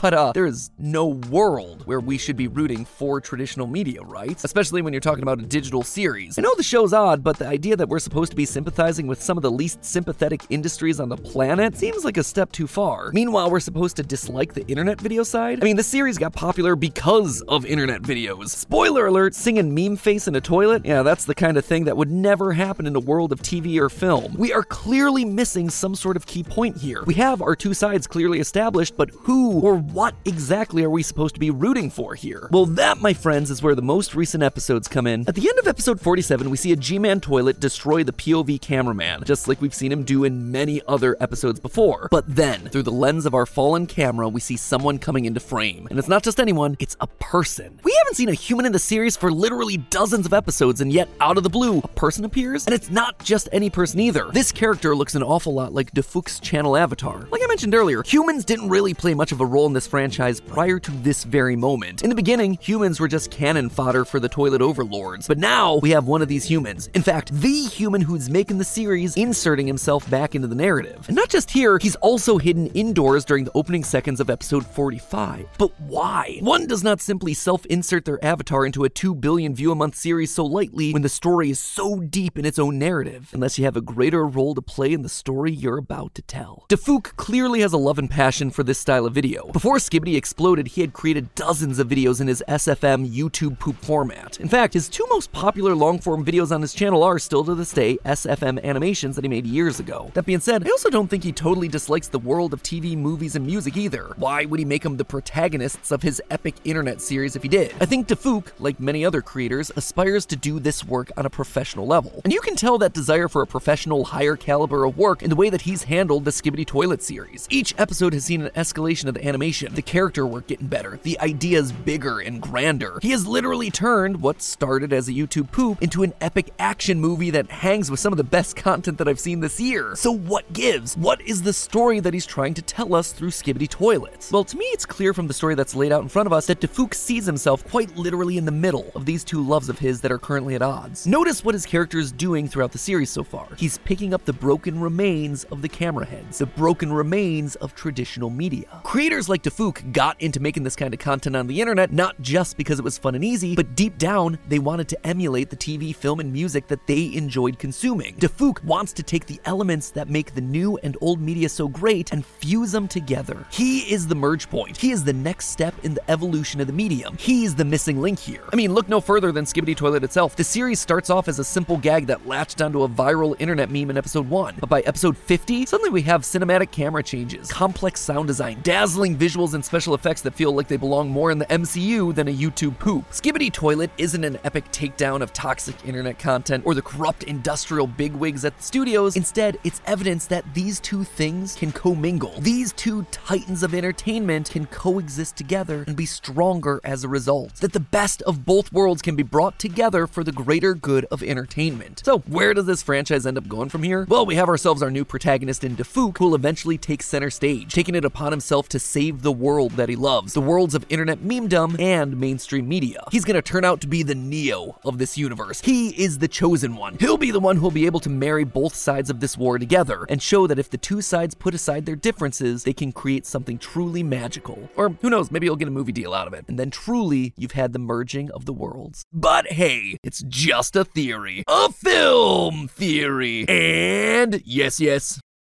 But 0.01 0.15
uh, 0.15 0.33
there 0.33 0.47
is 0.47 0.71
no 0.79 1.07
world 1.07 1.85
where 1.85 1.99
we 1.99 2.19
should 2.19 2.37
be 2.37 2.47
rooting 2.47 2.85
for 2.85 3.21
traditional 3.21 3.67
media, 3.67 4.01
right? 4.03 4.43
Especially 4.45 4.81
when 4.81 4.93
you're 4.93 5.01
talking 5.01 5.23
about 5.25 5.41
a 5.41 5.43
digital 5.43 5.83
series. 5.83 6.39
I 6.39 6.43
know 6.43 6.55
the 6.57 6.63
show's 6.63 6.93
odd, 6.93 7.25
but 7.25 7.37
the 7.37 7.49
idea 7.49 7.75
that 7.77 7.89
we're 7.89 7.99
supposed 7.99 8.31
to 8.31 8.37
be 8.37 8.45
sympathizing 8.45 9.09
with 9.09 9.21
some 9.21 9.37
of 9.37 9.43
the 9.43 9.51
least 9.51 9.85
sympathetic 9.85 10.43
industries 10.51 11.01
on 11.01 11.09
the 11.09 11.17
planet 11.17 11.77
seems 11.77 12.05
like 12.05 12.17
a 12.17 12.23
step 12.23 12.53
too 12.53 12.69
far. 12.69 13.11
Meanwhile, 13.13 13.51
we're 13.51 13.59
supposed 13.59 13.97
to 13.97 14.05
dislike 14.05 14.55
the 14.55 14.65
internet 14.69 15.01
video 15.01 15.25
side? 15.25 15.61
I 15.61 15.65
mean, 15.65 15.77
the 15.77 15.83
series 15.83 16.17
got 16.17 16.33
popular 16.33 16.77
because 16.77 17.43
of 17.43 17.67
internet 17.67 18.03
videos. 18.03 18.51
Spoiler 18.51 19.07
alert, 19.07 19.35
singing 19.35 19.75
meme 19.75 19.97
face 19.97 20.29
in 20.29 20.37
a 20.37 20.41
toilet? 20.41 20.87
Yeah, 20.87 21.03
that's 21.03 21.25
the 21.25 21.35
kind 21.35 21.57
of 21.57 21.65
thing 21.65 21.85
that 21.85 21.97
would 21.97 22.11
never 22.11 22.53
happen 22.53 22.87
in 22.87 22.95
a 22.95 23.01
world 23.01 23.33
of 23.33 23.43
TV 23.43 23.81
or 23.81 23.89
film. 23.89 24.35
We 24.39 24.53
are 24.53 24.63
clearly 24.63 25.25
missing 25.25 25.71
some 25.71 25.97
sort 25.97 26.17
of 26.17 26.25
key 26.25 26.45
point 26.45 26.77
here. 26.77 27.03
We 27.05 27.15
have 27.15 27.28
our 27.29 27.55
two 27.55 27.75
sides 27.75 28.07
clearly 28.07 28.41
established, 28.41 28.97
but 28.97 29.11
who 29.11 29.61
or 29.61 29.77
what 29.77 30.15
exactly 30.25 30.83
are 30.83 30.91
we 30.91 31.03
supposed 31.03 31.35
to 31.35 31.41
be 31.41 31.51
rooting 31.51 31.91
for 31.91 32.15
here? 32.15 32.49
Well, 32.51 32.65
that, 32.67 33.01
my 33.01 33.13
friends, 33.13 33.51
is 33.51 33.63
where 33.63 33.75
the 33.75 33.83
most 33.83 34.15
recent 34.15 34.43
episodes 34.43 34.89
come 34.89 35.07
in. 35.07 35.29
At 35.29 35.35
the 35.35 35.47
end 35.47 35.59
of 35.59 35.69
episode 35.69 36.01
47, 36.01 36.49
we 36.49 36.57
see 36.57 36.73
a 36.73 36.77
G 36.77 36.99
Man 36.99 37.21
toilet 37.21 37.61
destroy 37.61 38.03
the 38.03 38.13
POV 38.13 38.61
cameraman, 38.61 39.25
just 39.25 39.47
like 39.47 39.61
we've 39.61 39.75
seen 39.75 39.93
him 39.93 40.05
do 40.05 40.25
in 40.25 40.51
many 40.51 40.81
other 40.89 41.17
episodes 41.21 41.61
before. 41.61 42.09
But 42.11 42.25
then, 42.27 42.69
through 42.71 42.85
the 42.85 42.93
lens 42.93 43.27
of 43.27 43.35
our 43.35 43.47
fallen 43.47 43.87
camera, 43.87 44.29
we 44.29 44.41
see 44.41 44.57
someone 44.57 44.99
coming 44.99 45.27
into 45.27 45.41
frame. 45.41 45.87
And 45.91 45.99
it's 45.99 46.09
not 46.09 46.23
just 46.23 46.41
anyone, 46.41 46.77
it's 46.81 46.97
a 47.01 47.07
person. 47.07 47.79
We 47.85 47.95
haven't 47.99 48.15
seen 48.15 48.31
a 48.31 48.35
human 48.35 48.65
in 48.65 48.73
the 48.73 48.79
series 48.79 49.17
for 49.17 49.31
literally 49.31 49.77
dozens 49.77 50.25
of 50.25 50.33
episodes, 50.33 50.81
and 50.81 50.93
yet, 50.93 51.09
out 51.21 51.37
of 51.37 51.43
the 51.43 51.51
blue, 51.51 51.79
a 51.79 51.89
person 51.89 52.25
appears? 52.25 52.67
And 52.67 52.75
it's 52.75 52.91
not 52.91 53.23
just 53.23 53.49
any 53.53 53.69
person 53.69 54.01
either. 54.01 54.31
This 54.33 54.53
character 54.53 54.97
looks 54.97 55.15
an 55.15 55.23
awful 55.23 55.53
lot 55.53 55.75
like 55.75 55.93
Defook's 55.93 56.41
channel 56.41 56.77
avatar. 56.77 57.18
Like 57.31 57.43
I 57.43 57.47
mentioned 57.47 57.75
earlier, 57.75 58.03
humans 58.03 58.45
didn't 58.45 58.69
really 58.69 58.95
play 58.95 59.15
much 59.15 59.33
of 59.33 59.41
a 59.41 59.47
role 59.47 59.67
in 59.67 59.73
this 59.73 59.87
franchise 59.87 60.41
prior 60.41 60.79
to 60.79 60.91
this 60.91 61.25
very 61.25 61.57
moment. 61.57 62.03
In 62.03 62.09
the 62.09 62.15
beginning, 62.15 62.59
humans 62.61 63.01
were 63.01 63.09
just 63.09 63.31
cannon 63.31 63.69
fodder 63.69 64.05
for 64.05 64.21
the 64.21 64.29
toilet 64.29 64.63
overlords, 64.63 65.27
but 65.27 65.39
now 65.39 65.77
we 65.77 65.91
have 65.91 66.07
one 66.07 66.23
of 66.23 66.29
these 66.29 66.45
humans. 66.45 66.89
In 66.95 67.03
fact, 67.03 67.33
the 67.33 67.65
human 67.65 68.01
who's 68.01 68.31
making 68.31 68.59
the 68.59 68.65
series 68.65 69.17
inserting 69.17 69.67
himself 69.67 70.09
back 70.11 70.35
into 70.35 70.49
the 70.49 70.55
narrative. 70.55 71.05
And 71.09 71.17
not 71.17 71.29
just 71.29 71.51
here, 71.51 71.79
he's 71.79 71.97
also 71.97 72.39
hidden 72.39 72.69
indoors 72.69 73.25
during 73.25 73.45
the 73.45 73.53
opening 73.55 73.85
seconds 73.85 74.21
of 74.21 74.31
episode 74.31 74.65
45. 74.67 75.47
But 75.59 75.79
why? 75.81 76.39
One 76.41 76.67
does 76.67 76.85
not 76.85 77.01
simply 77.01 77.35
self 77.35 77.67
insert 77.67 78.05
their 78.05 78.25
avatar 78.25 78.65
into 78.65 78.85
a 78.85 78.89
2 78.89 79.15
billion 79.15 79.55
view 79.55 79.73
a 79.73 79.75
month 79.75 79.97
series 79.97 80.35
so 80.35 80.45
lightly 80.45 80.93
when 80.93 81.03
the 81.03 81.09
story 81.09 81.51
is 81.51 81.59
so 81.59 82.01
deep 82.01 82.39
in 82.39 82.45
its 82.45 82.59
own 82.59 82.79
narrative, 82.79 83.31
unless 83.33 83.59
you 83.59 83.65
have 83.65 83.77
a 83.77 83.81
greater 83.81 84.25
role 84.25 84.55
to 84.55 84.63
play 84.63 84.93
in 84.93 85.03
the 85.03 85.09
story 85.09 85.53
you're 85.53 85.79
about 85.79 86.15
to 86.15 86.23
tell. 86.23 86.67
Defuk 86.69 87.08
Clearly 87.17 87.61
has 87.61 87.73
a 87.73 87.79
love 87.79 87.99
and 87.99 88.11
passion 88.11 88.51
for 88.51 88.63
this 88.63 88.79
style 88.79 89.07
of 89.07 89.15
video. 89.15 89.51
Before 89.53 89.77
Skibidi 89.77 90.17
exploded, 90.17 90.69
he 90.69 90.81
had 90.81 90.93
created 90.93 91.35
dozens 91.35 91.79
of 91.79 91.89
videos 91.89 92.21
in 92.21 92.27
his 92.27 92.43
SFM 92.49 93.09
YouTube 93.13 93.59
poop 93.59 93.77
format. 93.77 94.39
In 94.41 94.49
fact, 94.49 94.75
his 94.75 94.89
two 94.89 95.07
most 95.09 95.33
popular 95.33 95.75
long 95.75 95.99
form 95.99 96.25
videos 96.25 96.53
on 96.53 96.63
his 96.63 96.75
channel 96.75 97.03
are 97.03 97.19
still 97.19 97.45
to 97.45 97.55
this 97.55 97.73
day 97.73 97.99
SFM 98.05 98.63
animations 98.65 99.17
that 99.17 99.25
he 99.25 99.29
made 99.29 99.47
years 99.47 99.81
ago. 99.81 100.11
That 100.15 100.27
being 100.27 100.41
said, 100.41 100.67
I 100.67 100.71
also 100.71 100.91
don't 100.91 101.09
think 101.09 101.25
he 101.25 101.33
totally 101.33 101.69
dislikes 101.69 102.09
the 102.09 102.19
world 102.19 102.53
of 102.53 102.63
TV, 102.63 102.97
movies, 102.97 103.37
and 103.37 103.47
music 103.47 103.77
either. 103.77 104.13
Why 104.17 104.45
would 104.45 104.59
he 104.59 104.65
make 104.65 104.83
them 104.83 104.97
the 104.97 105.05
protagonists 105.05 105.91
of 105.91 106.03
his 106.03 106.23
epic 106.31 106.55
internet 106.65 107.01
series 107.01 107.37
if 107.37 107.43
he 107.43 107.49
did? 107.49 107.75
I 107.81 107.87
think 107.87 108.07
Dafook, 108.07 108.53
like 108.59 108.81
many 108.81 109.05
other 109.05 109.23
creators, 109.23 109.71
aspires 109.77 110.27
to 110.27 110.37
do 110.37 110.59
this 110.61 110.85
work 110.85 111.11
on 111.17 111.27
a 111.27 111.31
professional 111.31 111.87
level. 111.87 112.21
And 112.25 112.33
you 112.33 112.41
can 112.41 112.57
tell 112.57 112.79
that 112.79 112.93
desire 112.93 113.29
for 113.29 113.43
a 113.43 113.47
professional, 113.47 114.05
higher 114.05 114.37
caliber 114.37 114.85
of 114.85 114.97
work 114.97 115.23
in 115.23 115.31
the 115.31 115.37
way 115.37 115.51
that 115.51 115.63
he's 115.63 115.85
handled 115.85 116.25
the 116.25 116.31
Skibidi 116.31 116.67
Toilet 116.67 116.98
series. 117.03 117.47
Each 117.51 117.75
episode 117.79 118.13
has 118.13 118.25
seen 118.25 118.43
an 118.43 118.51
escalation 118.51 119.07
of 119.07 119.15
the 119.15 119.27
animation, 119.27 119.75
the 119.75 119.83
character 119.83 120.27
work 120.27 120.47
getting 120.47 120.67
better, 120.67 120.99
the 121.03 121.19
ideas 121.21 121.73
bigger 121.73 122.21
and 122.21 122.41
grander. 122.41 122.99
He 123.03 123.11
has 123.11 123.27
literally 123.27 123.71
turned 123.71 124.21
what 124.21 124.43
started 124.43 124.93
as 124.93 125.09
a 125.09 125.13
YouTube 125.13 125.53
poop 125.53 125.83
into 125.83 126.03
an 126.03 126.15
epic 126.21 126.51
action 126.59 127.01
movie 127.01 127.31
that 127.31 127.51
hangs 127.51 127.91
with 127.91 128.01
some 128.01 128.13
of 128.13 128.17
the 128.17 128.25
best 128.25 128.57
content 128.57 128.99
that 128.99 129.09
I've 129.09 129.21
seen 129.21 129.41
this 129.41 129.61
year. 129.61 129.95
So 129.97 130.13
what 130.13 130.53
gives? 130.53 130.97
What 130.97 131.21
is 131.23 131.43
the 131.43 131.53
story 131.53 132.01
that 132.01 132.15
he's 132.15 132.27
trying 132.27 132.55
to 132.55 132.63
tell 132.63 132.95
us 132.95 133.13
through 133.13 133.31
Skibidi 133.31 133.69
Toilets? 133.69 134.31
Well, 134.33 134.45
to 134.45 134.57
me, 134.57 134.65
it's 134.67 134.87
clear 134.87 135.15
from 135.15 135.27
the 135.27 135.35
story 135.35 135.55
that's 135.55 135.75
laid 135.75 135.93
out 135.93 136.03
in 136.03 136.09
front 136.09 136.27
of 136.27 136.33
us 136.33 136.47
that 136.47 136.61
Dafook 136.61 136.95
sees 136.95 137.27
himself 137.27 137.67
quite 137.69 137.97
literally 137.97 138.39
in 138.39 138.45
the 138.45 138.53
middle 138.53 138.91
of 138.95 139.07
these 139.07 139.25
two 139.25 139.43
loves 139.43 139.69
of 139.69 139.79
his 139.79 140.01
that 140.01 140.13
are 140.13 140.19
currently 140.19 140.55
at 140.55 140.63
odds. 140.63 141.07
Notice 141.07 141.45
what 141.45 141.55
his 141.55 141.67
character 141.67 141.99
is 141.99 142.13
doing 142.13 142.49
throughout 142.49 142.73
the 142.73 142.79
series 142.79 143.11
so 143.11 143.23
far. 143.23 143.49
He's 143.57 143.79
picking 143.79 144.15
up 144.15 144.25
the 144.25 144.33
broken 144.33 144.81
remains 144.81 145.45
of 145.45 145.63
the 145.63 145.69
camera 145.69 146.07
heads, 146.07 146.39
the 146.39 146.47
broken 146.47 146.88
remains 146.93 147.55
of 147.57 147.75
traditional 147.75 148.31
media. 148.31 148.81
Creators 148.85 149.29
like 149.29 149.43
Dafook 149.43 149.83
got 149.93 150.21
into 150.21 150.41
making 150.41 150.63
this 150.63 150.77
kind 150.77 150.93
of 150.95 151.01
content 151.01 151.37
on 151.37 151.47
the 151.47 151.61
internet 151.61 151.93
not 151.93 152.21
just 152.21 152.57
because 152.57 152.79
it 152.79 152.85
was 152.85 152.99
fun 152.99 153.15
and 153.15 153.25
easy, 153.25 153.55
but 153.55 153.75
deep 153.75 153.99
down, 153.99 154.39
they 154.49 154.59
wanted 154.59 154.89
to 154.89 155.07
emulate 155.07 155.51
the 155.51 155.57
TV, 155.57 155.95
film, 155.95 156.21
and 156.21 156.33
music 156.33 156.67
that 156.69 156.87
they 156.87 157.13
enjoyed 157.15 157.59
consuming. 157.59 158.15
Dafook 158.19 158.61
wants 158.65 158.93
to 158.95 159.03
take 159.03 159.27
the 159.27 159.41
elements 159.45 159.91
that 159.91 160.09
make 160.09 160.35
the 160.35 160.41
new 160.41 160.77
and 160.83 160.97
old 161.01 161.21
media 161.21 161.49
so 161.49 161.69
great 161.69 162.13
and 162.13 162.25
fuse 162.25 162.73
them 162.73 162.89
together. 162.89 163.47
He 163.51 163.81
is 163.93 164.07
the 164.07 164.15
merge 164.15 164.49
point. 164.49 164.77
He 164.77 164.91
is 164.91 165.05
the 165.05 165.13
next 165.13 165.49
step 165.49 165.75
in 165.83 165.95
the 165.95 166.11
evolution 166.11 166.61
of 166.61 166.67
the 166.67 166.73
medium. 166.73 167.17
He's 167.19 167.55
the 167.55 167.65
missing 167.65 168.01
link 168.01 168.19
here. 168.19 168.45
I 168.53 168.57
mean, 168.57 168.75
look 168.75 168.89
no 168.89 169.01
further 169.01 169.33
than 169.33 169.45
Skibidi 169.45 169.77
Toilet 169.77 170.05
itself. 170.05 170.37
The 170.37 170.45
series 170.45 170.81
starts 170.81 171.11
off 171.11 171.29
as 171.29 171.39
a 171.39 171.45
simple 171.45 171.77
gag 171.77 172.07
that 172.07 172.27
latched 172.27 172.61
onto 172.61 172.83
a 172.83 172.89
viral 172.89 173.35
internet 173.39 173.71
meme 173.71 173.91
in 173.91 173.99
episode 173.99 174.29
1. 174.29 174.57
But 174.61 174.69
by 174.69 174.81
episode 174.83 175.17
50, 175.17 175.67
suddenly 175.67 175.91
we 175.91 176.03
have 176.03 176.23
cinematic 176.23 176.71
camera 176.79 177.03
changes, 177.03 177.51
complex 177.51 178.01
sound 178.01 178.29
design, 178.29 178.57
dazzling 178.63 179.17
visuals 179.17 179.55
and 179.55 179.65
special 179.65 179.95
effects 179.95 180.23
that 180.23 180.33
feel 180.33 180.53
like 180.53 180.69
they 180.69 180.77
belong 180.77 181.11
more 181.11 181.33
in 181.33 181.39
the 181.39 181.47
MCU 181.47 182.15
than 182.15 182.29
a 182.29 182.33
YouTube 182.33 182.79
poop. 182.79 183.05
Skibidi 183.11 183.53
Toilet 183.53 183.91
isn't 183.99 184.23
an 184.23 184.39
epic 184.45 184.71
takedown 184.71 185.21
of 185.21 185.33
toxic 185.33 185.75
internet 185.85 186.21
content 186.21 186.65
or 186.65 186.75
the 186.75 186.83
corrupt 186.83 187.25
industrial 187.25 187.89
bigwigs 187.89 188.45
at 188.45 188.57
the 188.57 188.63
studios. 188.63 189.17
Instead, 189.17 189.59
it's 189.65 189.83
evidence 189.87 190.27
that 190.27 190.45
these 190.55 190.79
two 190.79 191.03
things 191.03 191.57
can 191.57 191.73
commingle. 191.73 192.35
These 192.39 192.73
two 192.75 193.03
titans 193.11 193.65
of 193.65 193.75
entertainment 193.75 194.51
can 194.51 194.67
coexist 194.67 195.37
together 195.37 195.83
and 195.89 195.97
be 195.97 196.07
stronger 196.07 196.81
as 196.85 197.03
a 197.03 197.09
result. 197.09 197.57
That 197.57 197.73
the 197.73 197.81
best 197.81 198.23
of 198.23 198.45
both 198.47 198.73
worlds 198.73 199.03
can 199.03 199.17
be 199.17 199.25
brought 199.25 199.59
together 199.59 200.07
for 200.07 200.23
the 200.23 200.31
greater 200.31 200.75
good 200.75 201.07
of 201.07 201.25
entertainment. 201.25 202.03
So, 202.05 202.21
where 202.21 202.55
does 202.55 202.67
this 202.67 202.85
franchise 202.85 203.27
end 203.27 203.37
up 203.37 203.49
going 203.49 203.69
from 203.69 203.83
here? 203.83 204.07
Well, 204.09 204.25
we 204.25 204.37
have 204.37 204.49
ourselves 204.49 204.81
our 204.81 204.93
new 204.93 205.05
protagonist 205.05 205.65
in 205.65 205.75
Dafook, 205.75 206.19
who 206.19 206.27
will 206.27 206.37
eventually 206.37 206.58
take 206.67 207.03
center 207.03 207.31
stage, 207.31 207.73
taking 207.73 207.95
it 207.95 208.05
upon 208.05 208.33
himself 208.33 208.69
to 208.71 208.79
save 208.79 209.23
the 209.23 209.31
world 209.31 209.73
that 209.73 209.89
he 209.89 209.97
loves, 209.97 210.33
the 210.33 210.41
worlds 210.41 210.75
of 210.75 210.85
internet 210.89 211.21
memedom 211.21 211.79
and 211.81 212.19
mainstream 212.19 212.69
media. 212.69 213.05
He's 213.13 213.25
gonna 213.25 213.43
turn 213.43 213.65
out 213.65 213.81
to 213.83 213.87
be 213.87 214.03
the 214.03 214.15
Neo 214.15 214.79
of 214.85 214.99
this 214.99 215.17
universe. 215.17 215.61
He 215.61 215.91
is 215.91 216.19
the 216.19 216.29
chosen 216.29 216.77
one. 216.77 216.97
He'll 216.99 217.17
be 217.17 217.31
the 217.31 217.41
one 217.41 217.57
who'll 217.57 217.71
be 217.71 217.87
able 217.87 218.01
to 218.01 218.11
marry 218.11 218.45
both 218.45 218.75
sides 218.75 219.11
of 219.11 219.21
this 219.21 219.39
war 219.39 219.59
together 219.59 220.05
and 220.09 220.23
show 220.23 220.47
that 220.47 220.59
if 220.59 220.71
the 220.71 220.79
two 220.79 221.01
sides 221.01 221.35
put 221.35 221.55
aside 221.55 221.87
their 221.87 221.97
differences, 221.97 222.65
they 222.65 222.73
can 222.73 222.93
create 222.93 223.27
something 223.27 223.59
truly 223.59 224.03
magical. 224.03 224.69
Or 224.77 224.91
who 224.91 225.11
knows, 225.11 225.31
maybe 225.31 225.47
you'll 225.47 225.57
get 225.57 225.69
a 225.69 225.73
movie 225.73 225.93
deal 225.93 226.15
out 226.15 226.27
of 226.27 226.35
it. 226.35 226.45
And 226.49 226.59
then 226.59 226.71
truly, 226.71 227.35
you've 227.37 227.53
had 227.53 227.73
the 227.73 227.79
merging 227.79 228.31
of 228.33 228.45
the 228.45 228.53
worlds. 228.53 229.05
But 229.13 229.53
hey, 229.53 229.99
it's 230.03 230.23
just 230.23 230.77
a 230.77 230.85
theory. 230.85 231.45
A 231.47 231.71
film 231.71 232.69
theory. 232.69 233.47
And 233.49 234.43
yes, 234.45 234.81
yes, 234.81 235.21